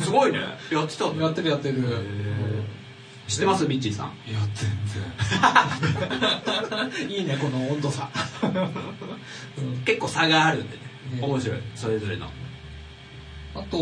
[0.00, 0.40] すごいね。
[0.72, 1.24] やってたんだ。
[1.24, 1.76] やってるやってる
[3.28, 3.66] 知ってます？
[3.66, 4.06] ミッチーさん。
[4.28, 4.70] いや、全
[7.08, 7.08] 然。
[7.18, 8.08] いいねこの温度差、
[8.42, 8.46] う
[9.62, 9.78] ん。
[9.84, 10.82] 結構差があるんでね。
[11.20, 11.26] ね。
[11.26, 11.58] 面白い。
[11.74, 12.26] それぞれの。
[13.54, 13.78] あと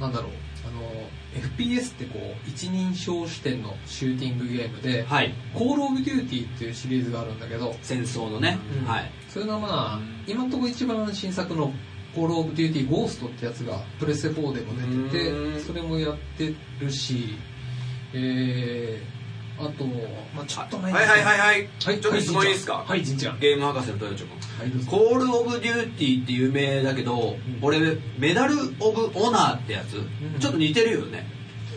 [0.00, 0.30] なんだろう。
[0.66, 0.80] あの
[1.58, 8.88] FPS ってこう一人称視点のシューティングゲームではい「コール・オブ・デューティー」っていうシリーズがあるんだけど、戦争のね、うん。
[8.88, 9.10] はい。
[9.28, 11.72] それがまあ今のところ一番新作の
[12.14, 14.74] 「コール・オブ・デューティー・ゴースト」ってやつがプレステ4でも
[15.10, 15.54] 出てうん。
[15.54, 17.34] てそれもやってるし
[18.16, 19.84] えー、あと、
[20.34, 21.58] まあ、ちょっと前にはいはいはいはい。
[21.58, 22.84] はいちょっと質問いいですか？
[22.86, 23.40] はいじんちゃん。
[23.40, 24.28] ゲーム博士の豊ちゃん
[24.60, 24.90] はいどうぞ。
[24.90, 27.80] コール・オブ・デューティーって有名だけど、俺
[28.18, 30.38] メダル・オブ・オナーってやつ、ん。
[30.38, 31.26] ちょっと似てるよね。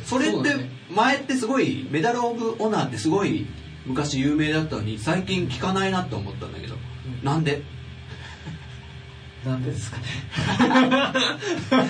[0.06, 3.46] それって前ってすごいメダル・オブ・オナーってすごい
[3.86, 6.80] 昔有名だったのに最近聞かないなって思ったんだけど、ん。
[7.24, 7.62] なんで？
[9.46, 10.04] なんでですかね？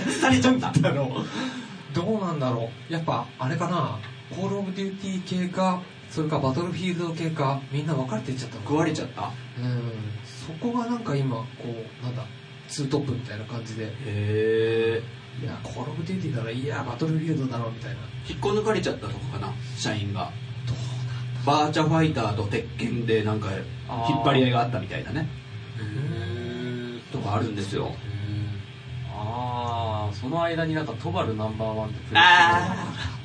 [0.20, 0.72] されちゃった。
[0.72, 1.96] だろう。
[1.96, 2.94] どうなんだろう。
[2.94, 4.00] やっぱあれかな？
[4.36, 9.32] コール・オブ・デューティー系かそれかバトルフィールド系かみんな分かれていっちゃった食われちゃった？
[9.60, 9.82] うん。
[10.26, 12.26] そこがなんか今こうなんだ
[12.68, 13.86] ツートップみたいな感じで。
[13.86, 15.02] へえ
[15.42, 17.98] いやコール・オブ・デューティーならいやバトルフィールドだろうみたいな。
[18.28, 19.54] 引っこ抜かれちゃったとこかな？
[19.78, 20.32] 社員が。
[20.66, 20.78] どう
[21.46, 25.28] バーチャファイターと鉄拳でなんか引っ張り合いがあったみたいなね。
[27.12, 27.94] とかあるんですよ。
[29.10, 33.17] ああ、その間になんかトバルナンバーワンってプレイああ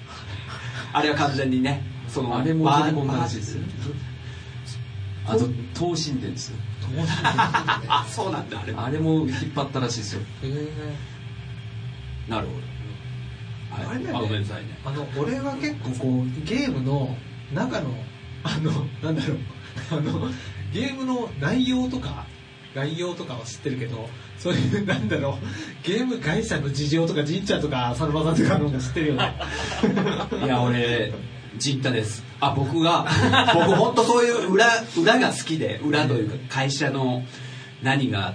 [0.92, 3.62] あれは完全にねそのあれもバー取り込んだらしいですよ。
[5.24, 5.46] あと、
[5.78, 6.56] 東神殿ですよ。
[7.88, 10.20] あそうなんだあれあれも引っ張ったらしいですよ。
[10.20, 10.94] へえ。
[12.28, 12.52] なるほ
[13.76, 14.78] ど、はい、あれだよねあごめんなさいね。
[14.84, 17.16] あの俺は結構こうゲームの
[17.54, 17.94] 中の
[18.44, 19.38] あのなんだろう。
[19.90, 20.30] あの
[20.72, 22.26] ゲームの内容とか
[22.74, 24.08] 概要とかは知ってるけど
[24.38, 29.34] そういうなんだろうゲーム会社の事情とかじんちゃんとか浅沼さんとかの方が知ってるよね。
[30.44, 31.12] いや俺
[31.58, 32.24] ジンタです。
[32.40, 33.06] あ僕が
[33.54, 34.66] 僕本当そういう裏
[34.98, 37.22] 裏が好きで裏というか会社の
[37.82, 38.34] 何が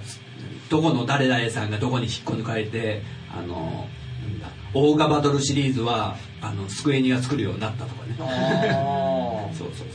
[0.69, 3.01] どこの誰々さんがどこに引っこ抜かれて
[3.35, 3.87] あの
[4.21, 8.15] なんだオーガバトルシリーズはあのスクエニが作るようになったとかね。
[8.19, 9.87] あそうそうそう。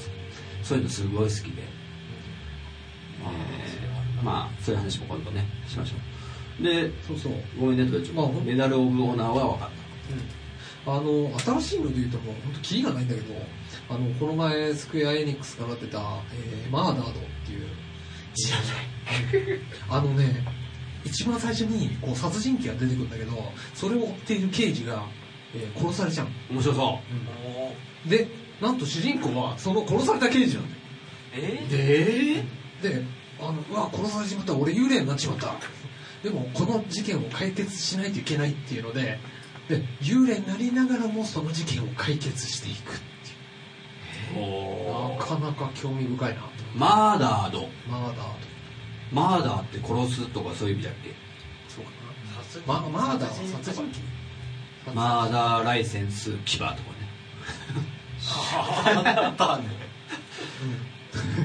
[0.64, 1.62] そういうのすごい好きで。
[3.22, 3.81] えー
[4.22, 5.94] まあそういう話も今度ねしましょ
[6.60, 6.62] う。
[6.62, 7.32] でそうそう。
[7.58, 9.70] ごめんねとかちょっメダル・オブ・オナーは分かっ
[10.84, 13.34] あの新しいので言うともう本当キリがないんだけど
[13.88, 15.98] あのこの前スクエア・エニックスから出た、
[16.34, 17.14] えーマーダードっ
[17.46, 17.66] ていう。
[18.34, 19.60] 知らない。
[19.90, 20.44] あのね
[21.04, 23.32] 一番最初にこう殺人鬼が出てくるんだけど
[23.74, 25.04] それを追っている刑事が、
[25.54, 26.26] えー殺されちゃう。
[26.50, 26.98] 面白そ
[28.06, 28.08] う。
[28.08, 28.26] で
[28.60, 30.82] なんと主人公はその殺された刑事なんだよ。
[31.34, 32.42] え
[32.82, 33.04] でで
[33.42, 34.54] あのうわ殺されちまった。
[34.54, 35.54] 俺幽霊になっちまった。
[36.22, 39.18] でもこの事件を解決しないといけないっていうので
[39.68, 42.98] で幽霊になりながらもその事件を解決していくっ
[44.32, 45.18] ていう。
[45.18, 46.48] なかなか興味深いなと。
[46.74, 47.68] マーダード。
[47.88, 48.22] マーダーと
[49.10, 51.14] マーダーって殺すとかそういう意味だっけ？
[51.68, 51.90] そうか
[52.72, 52.80] な。
[52.80, 53.92] ママーダーは殺人鬼。
[54.94, 56.78] マーダーライセンス牙とかね。
[58.20, 59.34] ちょっ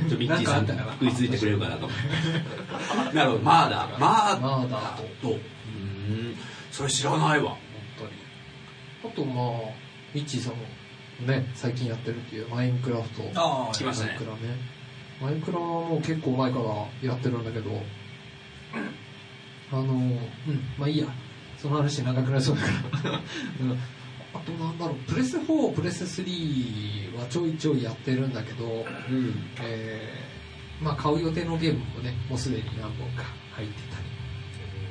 [0.10, 1.90] とミッチーさん食いついてくれるかなと。
[3.14, 3.44] なるほど。
[3.44, 6.38] マーダーマーダーとドうーん。
[6.72, 7.52] それ知らないわ。
[7.52, 7.60] 本
[7.98, 8.12] 当に。
[9.14, 9.72] あとまあ
[10.14, 10.64] ミッチーさんも
[11.26, 13.24] ね最近やってるっていうマインクラフト。
[13.36, 14.12] あ来ましたね。
[14.12, 14.40] マイクラね。
[15.22, 17.84] マイクラはもう結構前からやってるんだけど
[19.72, 20.20] あのうん。
[20.78, 21.08] まあいいや。
[21.58, 23.80] その話長くなりそうだから、う ん
[24.42, 28.70] あとなんだろうプレステ4プレステ3はちょいちょいやってるんだけど、う
[29.14, 29.34] ん。
[29.62, 30.38] えー
[30.80, 33.24] まあ買う予定のゲームもねもうすでに何本か
[33.54, 34.08] 入ってたり。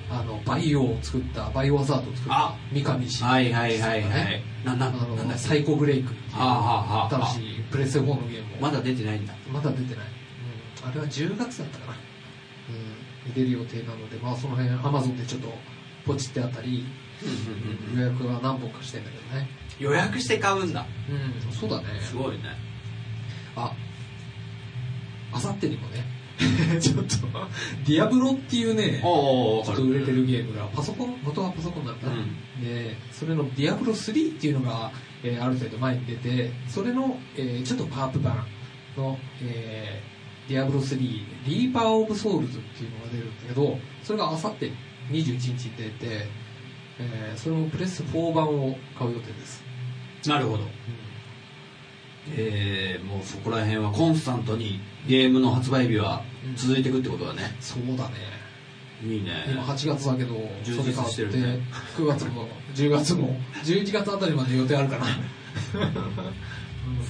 [0.08, 2.56] あのバイオを作ったバイオハザードを作ったあ。
[2.72, 4.42] 三上氏はいはいはいはい。
[4.64, 5.22] ななあなんだっけ？
[5.32, 8.60] のサイコブレイクっていう新しいプレステ4のゲームを。
[8.62, 9.34] まだ出てないんだ。
[9.52, 10.06] まだ出てない、
[10.82, 11.98] うん、あれは10月だったかな、
[13.26, 15.52] うん、出る予定なのでまあその辺アマゾンでちょっと
[16.04, 16.84] ポチってあったり
[17.94, 19.48] 予約は何本かしてんだけどね。
[19.78, 20.86] 予約して買うんだ。
[21.08, 22.00] うんそうだね。
[22.00, 22.42] すごいね。
[23.56, 23.72] あ
[25.32, 26.04] あさってにもね。
[26.80, 27.02] ちょっと
[27.86, 31.16] ディアブロっていうねちょっと売れてるゲームがパソコン？
[31.24, 32.62] 元はパソコンなんだ、うん。
[32.62, 38.46] でそれの「ディアブロ3」っていうのが、えーある程度前に出てそれの、えーちょっとパワープ版
[38.98, 40.16] の、えー
[40.48, 44.70] ディアブロ3リーパー・オブ・ソウルズっていうのが出るんだけどそれがあさって
[45.10, 46.28] 21日に出て、
[46.98, 49.62] えーそれもプレス4版を買う予定です、
[50.26, 50.64] なるほど。
[52.34, 56.22] えー、もうそこら辺はコンスタントにゲームの発売日は
[56.56, 58.14] 続いていくってことだね、そうだね。
[59.02, 59.44] いいね。
[59.48, 61.60] 今8月だけど充実それ変わってしてるね
[61.96, 65.06] 9月も10月も11月あたりまで予定あるかな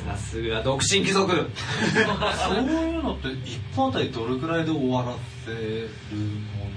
[0.06, 1.32] さすが独身貴族。
[1.32, 6.75] そういうのって一本あたりどれくらいで終わらせるもうーん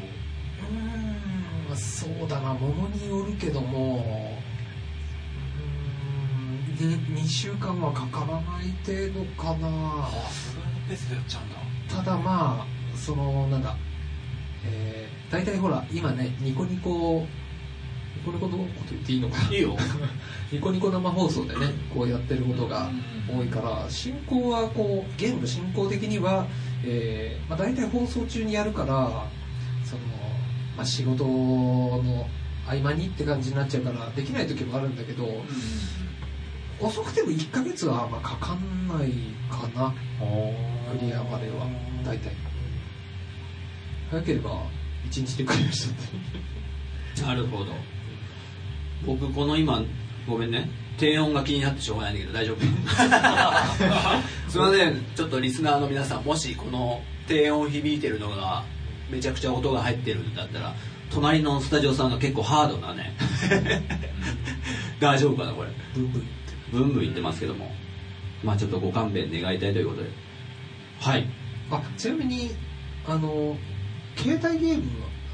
[1.79, 4.35] そうだなものによるけども
[6.77, 9.69] うーん 2, 週間はかからない程度かな。
[9.69, 11.55] のあそれのペースでやっちゃうんだ。
[11.95, 13.75] ただまあそのなんだ
[14.65, 17.25] えー、大体ほら今ねニコニコ
[18.17, 19.77] ニコニコのこと言っていいのかいいよ。
[20.51, 22.89] ニコニコ生放送でねこうやってることが
[23.29, 26.45] 多いから進行はこうゲームの進行的には、
[26.83, 29.27] えーまあ、大体放送中にやるから
[30.79, 32.25] まあ、仕事の
[32.65, 35.27] 合間にって感じになっちゃうからできない時もあるんだけど
[36.79, 39.11] 遅くても1ヶ月はまあかかんない
[39.51, 39.93] かな
[40.97, 41.67] クリアまでは
[42.05, 42.31] 大体。
[44.09, 44.63] 早ければ
[45.09, 46.07] 1日でクリアしたっ
[47.17, 47.21] て。
[47.23, 47.73] なるほど。
[49.05, 49.83] 僕この今
[50.25, 50.69] ごめんね。
[50.97, 52.59] 低音が気になってしょうがないんだけど大丈夫。
[54.49, 55.05] すいません。
[55.13, 58.63] ちょっとリスナーの皆さんもしこの低音響いてるのが
[59.09, 60.73] めちゃくちゃ音が入ってるんだったら
[61.11, 63.15] 隣のスタジオさんが結構ハードなね
[64.99, 65.69] 大丈夫かなこれ。
[65.95, 66.23] ブンブン
[66.71, 67.71] ブンブン言ってますけども。
[68.43, 70.09] まあちょっとご勘弁願いたいということで。
[70.99, 71.25] はい。
[71.71, 72.51] あちなみに
[73.05, 73.55] あの
[74.17, 74.83] 携帯ゲーム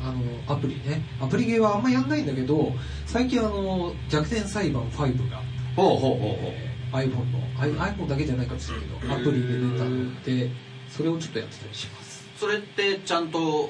[0.01, 1.01] あのアプリね。
[1.19, 5.41] アプリゲーはあんまやんないんだけど最近あの逆転裁判5が、
[5.75, 10.49] ほうほうほうほえー iPhone の iPhone だけじゃないかもしれないけどアプリで出たので
[10.89, 12.03] それをちょっとやってたりします。
[12.03, 12.04] う
[12.37, 13.69] それってちゃんと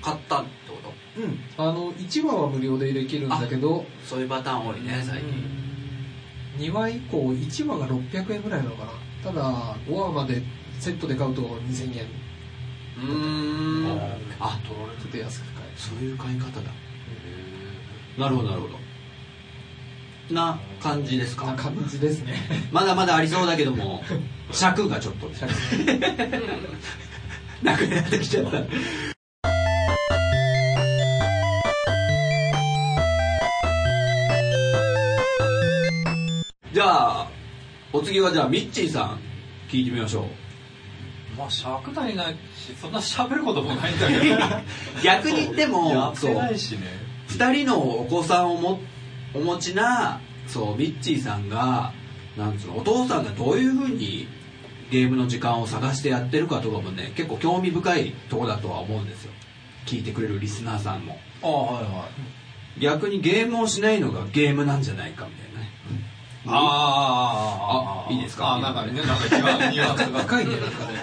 [0.00, 0.76] 買ったってこ
[1.16, 1.20] と？
[1.20, 1.38] うん。
[1.56, 6.68] あの1話は無料でできるんだけどそういうパターン多いね最近。
[6.68, 8.90] 2話以降1話が600円ぐらいなのかな。
[9.24, 10.42] ただ5話まで
[10.80, 12.06] セットで買うと2000円。
[12.98, 14.00] うーん。
[14.40, 15.72] あ取られちょっと安く買える。
[15.76, 16.70] そういう買い方だ。
[18.18, 18.74] なるほどなるほど。
[20.34, 21.46] な感じですか？
[21.46, 22.34] な感じですね。
[22.70, 24.02] まだまだありそうだけども
[24.52, 25.30] 尺がちょっと
[27.62, 28.62] なくなってきちゃった。
[36.72, 37.30] じゃあ
[37.92, 39.20] お次はじゃあミッチーさん
[39.70, 40.24] 聞いてみましょう。
[41.38, 44.36] まあ尺足りないしそんな喋ることもないんだけど。
[45.04, 46.32] 逆にでやもそう。
[46.32, 46.80] ってないしね
[47.28, 48.80] 2人のお子さんをも
[49.34, 51.92] お持ちなそうミッチーさんが
[52.36, 54.26] なんつうのお父さんがどういうふうに
[54.92, 59.32] ゲームの時間を探してやってるかとかもね結構興味深いとこだとは思うんですよ。
[59.86, 61.18] 聞いてくれるリスナーさんも。
[61.42, 62.08] ああはいは
[62.76, 62.80] い。
[62.80, 65.70] 逆にゲームをしないのがゲームなんじゃないかみたいなね。
[66.46, 68.54] ああいいですか？
[68.54, 70.20] あなんかねなんか違うニュアンスが。
[70.20, 70.98] 深いねなんかね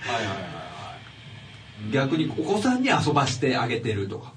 [0.00, 0.40] はいはいはいは
[1.88, 1.92] い。
[1.92, 4.32] 逆にお子さんに遊ばしてあげてるとか。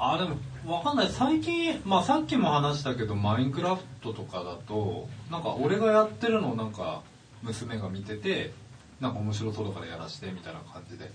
[0.00, 0.36] あでも
[0.76, 1.08] わかんない。
[1.08, 7.02] 最近、まあ、さっきも話したけどマインクラフトとかだとなんか俺がやってるのをなんか
[7.42, 8.52] 娘が見てて
[9.00, 11.10] なんか面白そうだからやらしてみたいな感じで、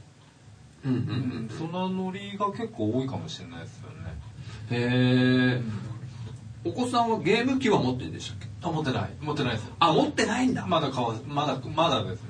[0.85, 1.01] うんうんう
[1.45, 1.71] ん、そん。
[1.71, 3.97] なノリが結構多いかもしれないですよね、
[4.71, 5.61] へえ
[6.65, 8.47] お子さんはゲーム機は持ってるんでしたっけ？
[8.61, 9.09] あ持ってない。
[9.19, 9.75] 持ってないですよ。
[9.79, 10.65] あ持ってないんだ。
[10.65, 12.29] まだ買わまだまだですね。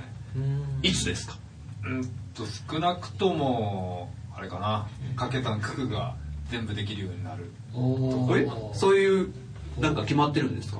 [0.81, 1.37] いつですか？
[1.85, 2.03] うん
[2.33, 4.87] と少なくともあれかな。
[5.15, 6.15] 掛け算九九が
[6.49, 7.51] 全部できるようになる。
[7.75, 8.47] おえ？
[8.47, 9.31] ーそういう
[9.79, 10.79] なんか決まってるんですか？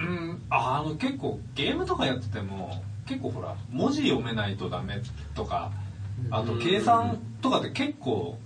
[0.00, 0.42] うん。
[0.50, 5.00] あの結構ゲームとかやってても結構ほら文字読めないとダメ
[5.34, 5.72] とか
[6.30, 8.38] あと計算とかで結構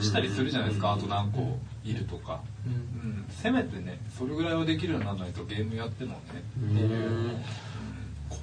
[0.00, 2.72] したりするじゃないですかあと何個いるとか、うん。
[2.72, 2.76] う
[3.14, 6.18] ん、せめてねそれぐらいはできるようにならないとゲームやってもね。
[6.58, 7.38] っていう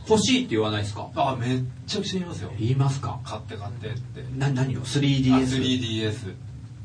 [0.07, 1.09] 欲しいって言わないですか？
[1.15, 2.51] あめっちゃくちゃ言いますよ。
[2.59, 3.19] 言いますか？
[3.23, 4.23] 買って買ってって。
[4.37, 4.81] な何を？
[4.81, 5.61] あ 3DS?
[5.61, 6.33] 3DS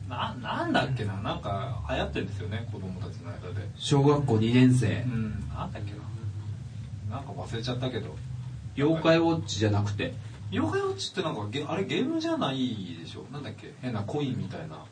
[0.08, 3.68] ななんだっけななんか流行ってるんですよね子供たちの間で。
[3.76, 4.86] 小学校2年生。
[5.06, 5.92] うんなんだっけ
[7.10, 7.16] な。
[7.16, 8.14] なんか忘れちゃったけど。
[8.76, 10.14] 妖怪ウォッチじゃなくて。
[10.52, 13.24] 妖怪ウォッチってなんかゲあれゲームじゃないでしょ？
[13.32, 13.72] なんだっけ？
[13.80, 14.84] 変なコインみたいな。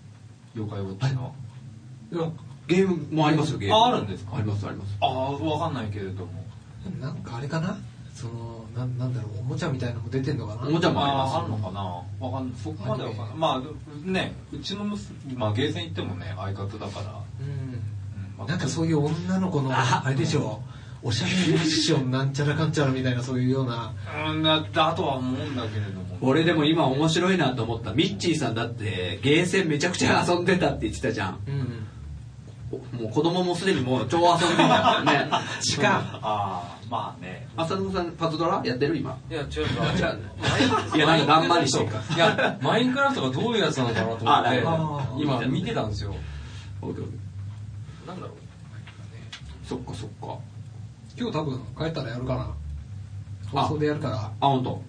[0.55, 1.35] 妖怪ウォッチの。
[2.13, 2.17] い。
[2.17, 2.31] や
[2.69, 3.75] ゲームもありますよゲーム。
[3.77, 4.37] ああるんですか？
[4.37, 4.97] ありますあります。
[5.01, 6.33] ああわかんないけれども
[7.01, 7.77] なんかあれかな？
[8.15, 10.67] そのなんなんだろうおもちゃみたいなのも出てんのかな？
[10.67, 12.27] おもちゃもありますああるのかな？
[12.27, 13.37] わかんそこまでわかんない。
[13.37, 17.21] まあねうちの娘まあゲーセン行ってもね相方だから、
[18.41, 18.47] うん。
[18.47, 20.63] なんかそういう女の子のあれでしょ？
[21.05, 23.93] おしゃれファッションなんちゃらかんちゃらみたいなそういうような。
[24.29, 24.43] うん。
[24.43, 27.93] だだとは思うんだけれども俺でも今面白いなと思った。
[27.93, 31.41] ミッチーさんだってゲーセンめちゃくちゃ遊んでたって言ってたじゃん。
[31.47, 31.89] うん。
[33.01, 35.31] もう子供もすでにもう超遊んでんだからね。
[35.61, 37.49] しかああまあね。
[37.57, 39.19] 浅野さんパズドラやってる今？
[39.31, 39.67] いや違う違う。
[39.81, 42.03] あ違ういやなんか頑張りしてるか。
[42.11, 45.23] らいやマインクラフトがどういうやつなのかなと思って。
[45.23, 46.15] 今見てたんですよ。
[46.83, 47.17] オッケーオッケ
[48.07, 48.37] なんだろう。
[49.65, 50.39] ーそっかそっか。
[51.19, 52.55] 今日多分帰ったらやるかな。
[53.63, 54.17] 放送でやるから。
[54.17, 54.83] あ本当。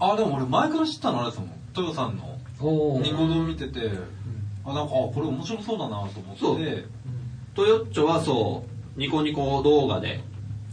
[0.00, 1.50] あでも俺前から知ったのあれですもん。
[1.76, 2.38] 豊さんの。
[3.02, 3.90] ニコ動見てて、
[4.64, 6.62] あなんかあこれ面白そうだなと思そう。
[6.62, 6.84] って
[7.54, 8.64] トヨッチョはそ
[8.96, 10.22] うニコニコ動画で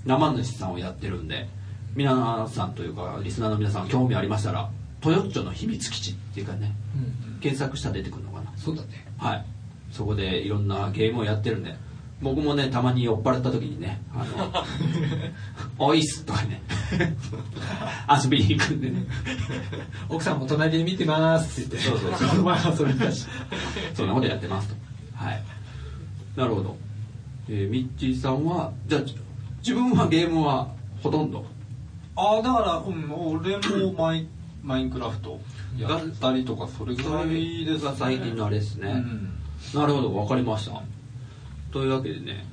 [0.07, 1.47] 生主さんをやってるんで
[1.95, 4.69] 皆さんというかリスナーの皆さん興味ありましたら
[5.01, 8.51] トヨッチョの秘密基地っていうかねうん検索したら出てくるのかな。
[8.57, 9.05] そうだね。
[9.17, 9.45] はい。
[9.91, 11.75] そこでいろんなゲームをやってるんで
[12.21, 14.51] 僕もねたまに酔っ払った時にね「あの
[15.77, 16.61] おいっす」 とかね
[18.23, 19.05] 遊びに行くんでね。
[20.09, 22.01] 奥さんも隣で見てますって言って。
[22.01, 22.43] そうそうそう。
[22.43, 23.27] 前遊びだし
[23.93, 24.75] そんなことやってますと。
[25.13, 25.43] はい。
[26.35, 26.77] なるほど、
[27.49, 29.01] えーミッチーさんはじゃあ
[29.67, 31.43] 自分はゲームはほとんど。
[32.15, 34.25] ああだから、うん、俺もマイ
[34.63, 35.41] マインクラフト
[35.77, 39.29] やったりとかそれぐらいですが最近のあれですね、うん。
[39.73, 40.81] なるほど分かりました。
[41.69, 42.45] というわけでね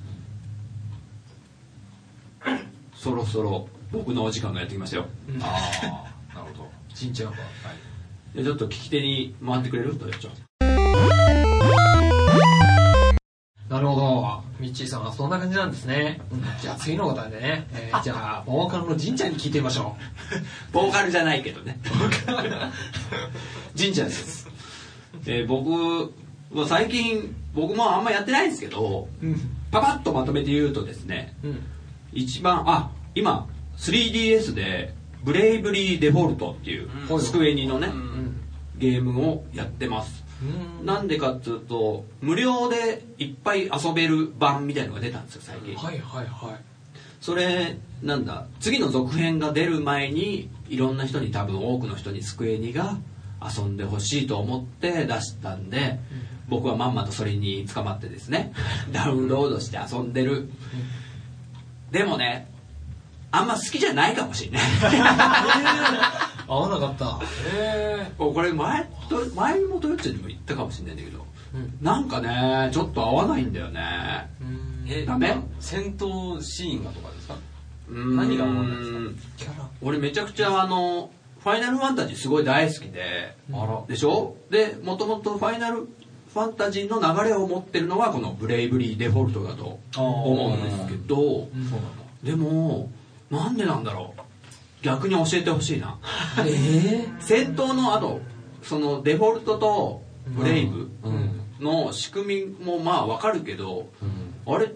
[2.96, 5.06] そろそろ僕のお時間がやってきましたよ。
[5.40, 6.70] ああなるほど。
[6.92, 7.36] しんちゃんは
[8.34, 9.94] でちょっと聞き手に回ってくれる？
[9.94, 10.30] とよちょ
[13.74, 14.42] なるほど。
[14.60, 16.20] ミッチーさんはそんな感じなんですね、
[16.62, 19.96] じゃあ次の方でね、えーじゃあボーカルのじんちゃんに聞いてみましょ
[20.70, 21.80] ボーカルじゃないけどね。
[23.76, 24.48] 神社です、
[25.26, 26.12] えー僕
[26.54, 29.40] は最近僕もあんまやってないんですけどううん。
[29.72, 31.60] パパッとまとめて言うとですねうん。
[32.12, 34.94] 一番あ今 3DS で
[35.24, 37.20] ブレイブリーデフォルトっていううん。
[37.20, 38.40] スクエニのね、うん。
[38.78, 40.18] ゲームをやってます。
[40.18, 40.23] うん
[40.84, 45.76] なんでかっていうと無料でいっぱい遊べる版みたいのが出たんですよ最近。
[45.76, 46.74] はいはいはい。
[47.20, 52.98] それなんだ次の続編が出る前にいろんな人に多分多くの人にスクエニが
[53.42, 55.98] 遊んでほしいと思って出したんで、
[56.48, 58.52] 僕はまんまとそれに捕まってですね
[58.92, 60.50] ダウンロードして遊んでる、
[61.90, 62.48] でもね
[63.30, 64.62] あんま好きじゃないかもしれない
[66.46, 67.20] 合わなかった。
[67.54, 71.24] えこれ前と前もトヨッチョにも言ったかもしれないんだけど。
[71.54, 71.78] うん。
[71.80, 73.80] なんかねちょっと合わないんだよね。
[74.84, 75.36] ー、えダメ？
[75.60, 77.36] 戦闘シーンがとかですか？
[77.88, 78.16] うーん。
[78.16, 78.98] 何が合わないですか？
[79.36, 83.82] キャラ俺めちゃくちゃあのファイナルファンタジーすごい大好きで、あら。
[83.86, 84.36] でしょ？
[84.50, 85.86] で、もともとファイナル
[86.32, 91.50] ファンタジーの流れを持ってるのがこのブレイブリーデフォルトだと思うんですけど、そうなん。
[91.52, 92.90] だでも、
[93.30, 94.20] なんでなんだろう？
[94.84, 95.98] 逆に教えてほしいな。
[96.46, 98.20] え戦闘の後、
[98.62, 101.40] そのデフォルトとブレイブうん。
[101.60, 103.88] の仕組みもまあわかるけど、
[104.46, 104.66] あれ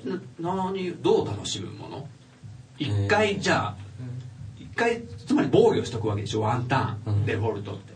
[0.41, 2.09] な何どう楽しむもの？
[2.79, 3.77] 一回じゃあ
[4.59, 6.41] 一回つまり防御しとくわけでしょ？
[6.41, 7.27] ワンターン、うん。
[7.27, 7.93] デフォルトって。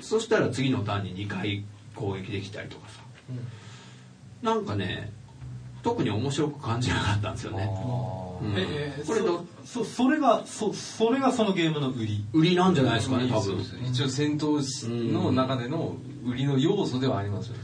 [0.00, 3.00] そしたら次のターンに2回攻撃できたりとかさ、
[4.42, 5.12] なんかね
[5.82, 7.66] 特に面白く感じなかったんですよね、う
[8.22, 8.25] ん
[8.56, 12.24] ええこれどそそそれがそそれがそのゲームの売り。
[12.32, 17.60] 売りなんじゃないですかね多分そうです一応戦闘の中での売りの要素ではありますよね。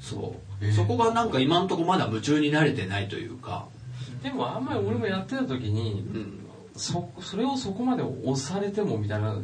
[0.00, 3.66] そう、そこがなんか今んとこまだ夢中になれてないというか、
[4.22, 6.46] でもあんまり俺もやってた時に、うん。
[6.76, 9.36] そそれをそこまで押されてもみたいな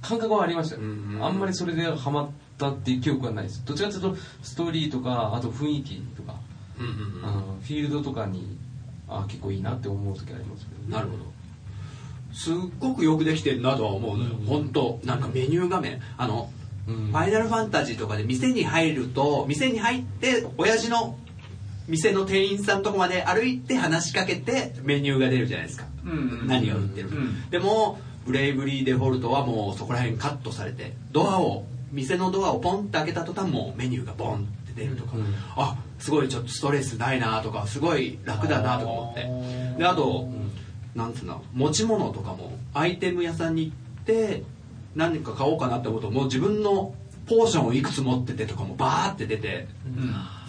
[0.00, 1.24] 感覚はありましたよ、うんうん。
[1.24, 3.64] あんまりそれでハマったっていう記憶はないです。
[3.66, 6.36] どちらかというとストーリーとかあと雰囲気とか、
[6.78, 7.60] うんうんうん。
[7.60, 8.56] フィールドとかに
[9.20, 11.24] あ結構いいなって思う時ありますけどなるほど。
[12.34, 16.00] すっごくよくできてるなとは思うのよ、本当なんかメニュー画面。
[16.16, 16.50] あの、
[16.88, 16.94] うん。
[17.08, 21.18] ファイナルファンタジーとかで店に入ると店に入って親父の
[21.88, 26.46] 店の店員さんのとこまで歩いて話しかけてメニューが出るじゃないですか、うん。
[26.46, 27.10] 何が売ってる
[27.50, 35.24] でもブレイブリーデフォルトはもうそこら辺カットされてドアを店のドアをポンって開けた途端もうメニューがボンって出るとか、うん。
[35.56, 39.78] あすごいちょっとストレスないなとかすごい楽だなとか思って。
[39.78, 40.28] であと、
[40.96, 44.42] なんつうの持ち物とかもアイテム屋さんに行って
[44.96, 46.92] 何か買おうかなって思うともう自分の
[47.26, 49.68] ポーションをいくつ持っててとかもバーって出て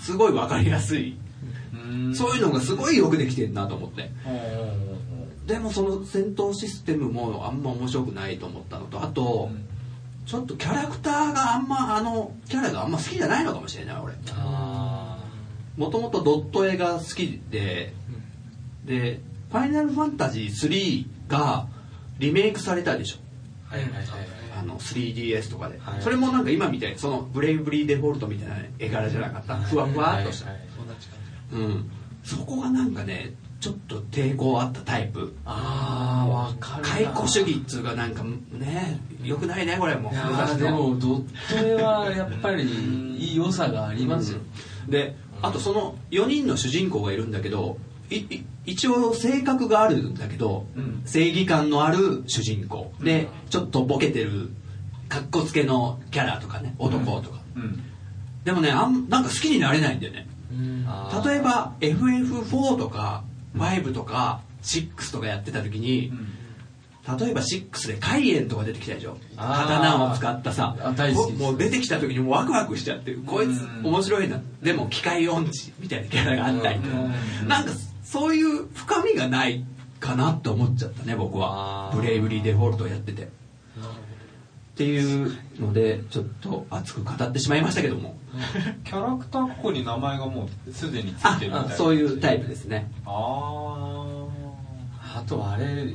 [0.02, 1.16] すごい分かりやすい。
[1.72, 2.16] うん。
[2.16, 4.10] そういうのがすごいよくできてるなと思って。
[5.46, 9.52] でもその戦闘システムもあんま面白くないと思ったのとあと、
[10.26, 14.14] ちょっとキャラクターがあんまあのキャラがあんま好きじゃないのかもしれない俺。
[14.32, 14.93] あ
[15.78, 17.94] もともとドット絵が好きで、
[18.86, 19.20] で
[19.52, 21.68] 「ファイナルファンタジー3」が
[22.20, 23.18] リメイクされたでしょ。
[23.68, 24.04] はいはいはい
[24.56, 26.02] あの 3DS とかで、はい。
[26.02, 29.56] それもなんか今みたいにそのブレイブリーデフォルトみたいな絵柄じゃなかった。
[29.56, 31.18] ふわふわっとした、はいはい同じ感
[31.52, 31.92] じうん、
[32.24, 35.36] そこがなんかねちょっと抵抗あったタイプ。
[35.44, 36.90] ああわかるな。
[36.90, 40.12] 解雇主義っつうかなんかねよくないねこれも。
[40.12, 42.64] いやーでもドット絵はやっぱり
[43.18, 44.40] いい良さがありますよ、
[44.88, 47.78] であとその4人の主人公がいるんだけど
[48.10, 51.02] いい一応性格があるんだけど、うん。
[51.06, 52.94] 正義感のある主人公。
[53.02, 54.52] でちょっとボケてる
[55.10, 57.84] かっこつけのキャラとかね男とか、うん。
[58.46, 60.28] でもねあんなんか好きになれないんだよね。
[61.26, 63.24] 例えば FF4 とか
[63.56, 66.14] 5とか6とかやってた時に、
[67.20, 69.18] 例えば6でカイエンとか出てきたでしょ？
[69.36, 70.76] 刀を使ったさ。
[71.38, 74.40] もう出てきた時にもうワクワクしちゃってこいつうん面白いな。
[74.62, 76.96] でも機械音痴みたいなキャラがあったりとか。
[77.42, 77.48] うん。
[77.50, 77.72] なんか
[78.04, 79.66] そういう深みがない
[80.00, 81.92] かなって思っちゃったね僕は。
[81.94, 83.24] ブレイブリーデフォルトやってて。
[83.24, 88.16] っていうのでちょっと熱く語ってしまいましたけども。
[88.86, 92.90] キャラクターここに名前がもうすでについあてるみたいなあそういうタイプですね。
[93.06, 94.26] あ
[95.16, 95.94] あとあれ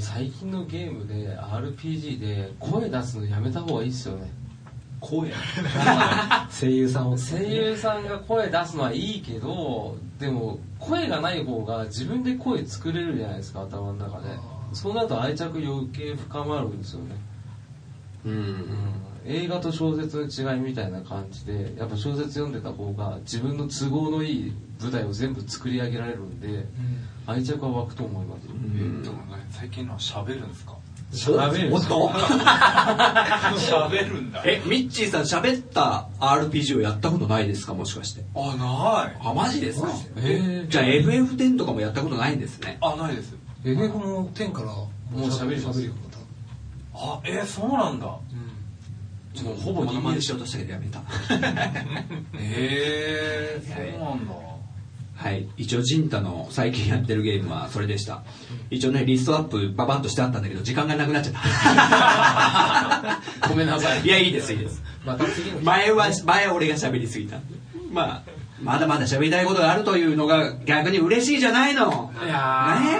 [0.00, 4.30] 最近のゲームで RPG で声出すのやめた方がいいっすよね。
[5.00, 5.30] 声？
[6.50, 7.16] 声優さんを。
[7.16, 14.28] 声優さんが声出すのはいいけどでも声がない方が自分で声作れるじゃないですか頭の中で。
[14.72, 17.16] そうなると愛着余計深まるんですよね、
[18.26, 18.66] うんうん、
[19.26, 26.64] 映画と小説の違いみたいな感じでやっぱ小説読んでた方が自分の都合のいい舞台を全部作り上げられるんで
[27.26, 29.10] 愛着は湧くと思いますよ、えっと
[29.50, 30.76] 最近のは喋るんですか？
[31.10, 34.42] 喋るおっと喋るんだ。
[34.44, 37.72] えミッチーさん喋った RPG をやったことないですか？
[37.74, 38.22] もしかして。
[38.34, 39.16] あない。
[39.20, 39.88] あマジですか？
[40.16, 40.68] えー。
[40.68, 42.76] じゃあ FF10 とかもやったことないんですね。
[42.80, 45.94] あないです FF も10からもう喋ります喋るよ
[47.00, 48.18] あえー、そうなんだ
[49.44, 51.02] もうほぼ人間しようとしたけどやめた。
[52.38, 54.34] えー、そうなんだ。
[55.16, 55.48] はい。
[55.56, 58.22] 一応ジンタの最近やってるゲームはそれでした。
[58.70, 61.34] 一応ねリストアップババッとしてあったんだけど時間がなくなっちゃっ
[63.40, 63.48] た。
[63.48, 64.02] ごめんなさい。
[64.02, 64.80] いやいいですいいです。
[65.04, 67.38] また次の前は前は俺が喋りすぎた。
[67.92, 72.12] まあまだまだ喋りたいことがあるというのが逆に嬉しいじゃないの。
[72.24, 72.90] いやね？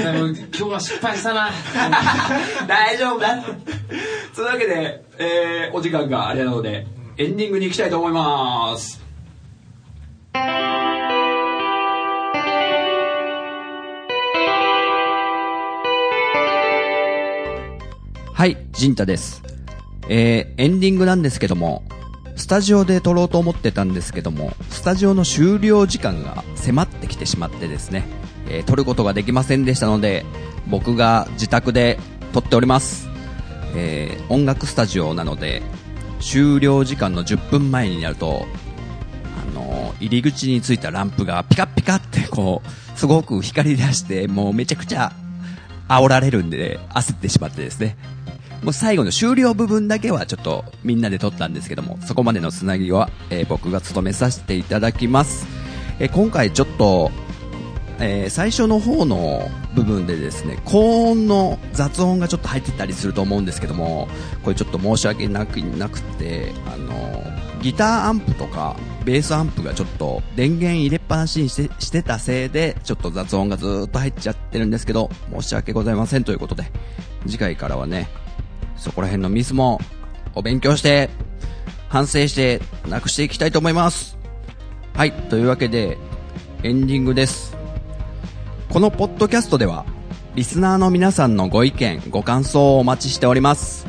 [0.00, 1.50] えーでも今日は失敗したな。
[2.66, 3.34] 大丈夫だ。
[3.34, 3.52] って。
[4.34, 6.86] そのわけで、えーお時間があれなので、
[7.16, 9.02] エンディングに行きたいと思います。
[18.32, 19.42] はい、ジンタです。
[20.08, 21.84] えー、エンディングなんですけども、
[22.36, 28.04] スタジオで撮ろうと思ってたんですけども、スタジオの終了時間が迫ってきてしまってですね、
[28.48, 30.26] えー撮ることができませんでしたので、
[30.66, 31.98] 僕が自宅で
[32.32, 33.13] 撮っております。
[33.74, 35.62] えー音楽スタジオなので、
[36.20, 38.46] 終了時間の10分前になると、
[39.52, 45.12] あのー入り口についたランプがピカピカってこう、すごく光り出して、もうめちゃくちゃ
[45.88, 47.96] 煽られるんで、焦ってしまってですね。
[48.62, 55.46] もう最後の終了部分だけはちょっとみんなで撮ったんですけども、そこまでのつなぎは、えー僕が務めさせていただきます。
[56.00, 57.10] え今回ちょっと、
[58.00, 64.08] えー最初の方の部分でですね、高音の雑音がちょっと入ってたりすると思うんですけども、
[64.42, 67.22] これちょっと申し訳なくなくて、あの、
[67.62, 76.64] ギターアンプとかベースアンプがちょっと電源入れっぱなしにしてしてたせいで、ちょっと雑音がずっと入っちゃってるんですけど、申し訳ございませんということで、
[77.26, 78.08] 次回からはね、
[78.76, 79.80] そこら辺のミスも
[80.34, 81.10] お勉強して、
[81.88, 84.18] 反省してなくしていきたいと思います。
[84.94, 85.96] はい、というわけで、
[86.62, 87.53] エンディングです。
[88.74, 89.86] このポッドキャストでは、
[90.34, 93.86] リスナーの皆さんのご意見、ご感想をお待ちしております。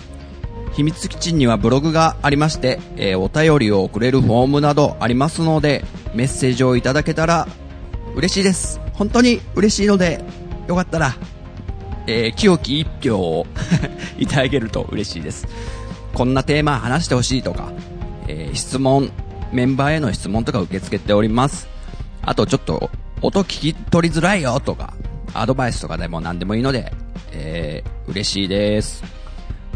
[0.73, 5.83] 秘密基地にはブログがありまして、えーお便りを送れるフォームなどありますので、
[6.13, 7.47] メッセージをいただけたら
[8.13, 8.79] 嬉しいです。
[8.93, 10.23] 本当に嬉しいので、
[10.67, 11.15] よかったら、
[12.05, 13.47] えー清き一票を
[14.19, 15.47] いただけると嬉しいです。
[16.13, 17.71] こんなテーマ話してほしいとか、
[18.27, 19.09] えー質問、
[19.51, 21.67] メンバーへの質問とか受け付けております。
[22.21, 22.91] あとちょっと、
[23.26, 24.93] 音聞き取りづらいよとか、
[25.34, 26.93] アドバイスとかでも何でもいいので、
[27.32, 29.03] えー嬉しいです。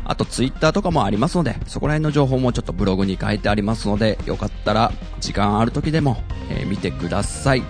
[0.05, 6.21] あとツイッターとかもありますので、そこら辺の情報もちょっとブログに書いてありますので、よかったら時間ある時でも、
[6.51, 7.63] えー見てください。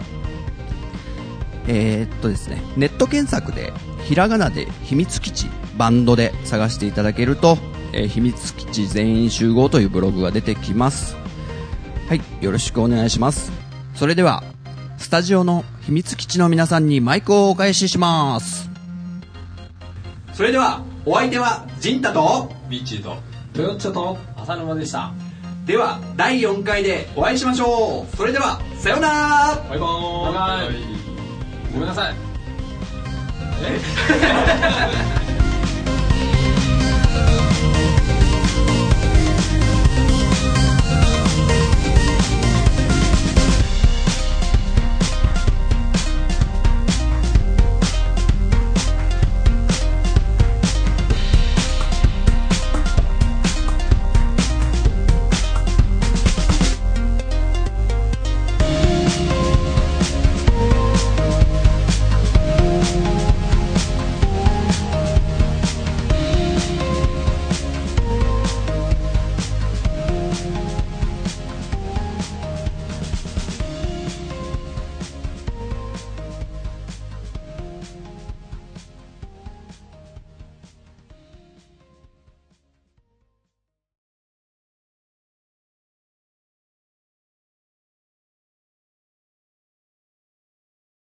[1.67, 3.71] えーっとですね、ネット検索で、
[4.03, 7.57] ひらがなで秘密基地バンドで探していただけると、
[7.93, 11.15] えー秘密基地全員集合というブログが出てきます。
[12.09, 13.53] はい、よろしくお願いします。
[13.95, 14.43] それでは、
[14.99, 18.69] スタジオの秘密基地の皆さんにマイクをお返しします。
[20.33, 23.17] それでは、お相手は、ジンタと、ミッチーと
[23.53, 25.11] トヨッチョと浅沼でした。
[25.65, 28.15] では、第4回でお会いしましょう。
[28.17, 29.65] それでは、さようなら。
[29.69, 30.33] バイバーイ。
[30.33, 30.75] バイバイ。
[31.73, 32.15] ごめんなさい。
[33.61, 35.15] え？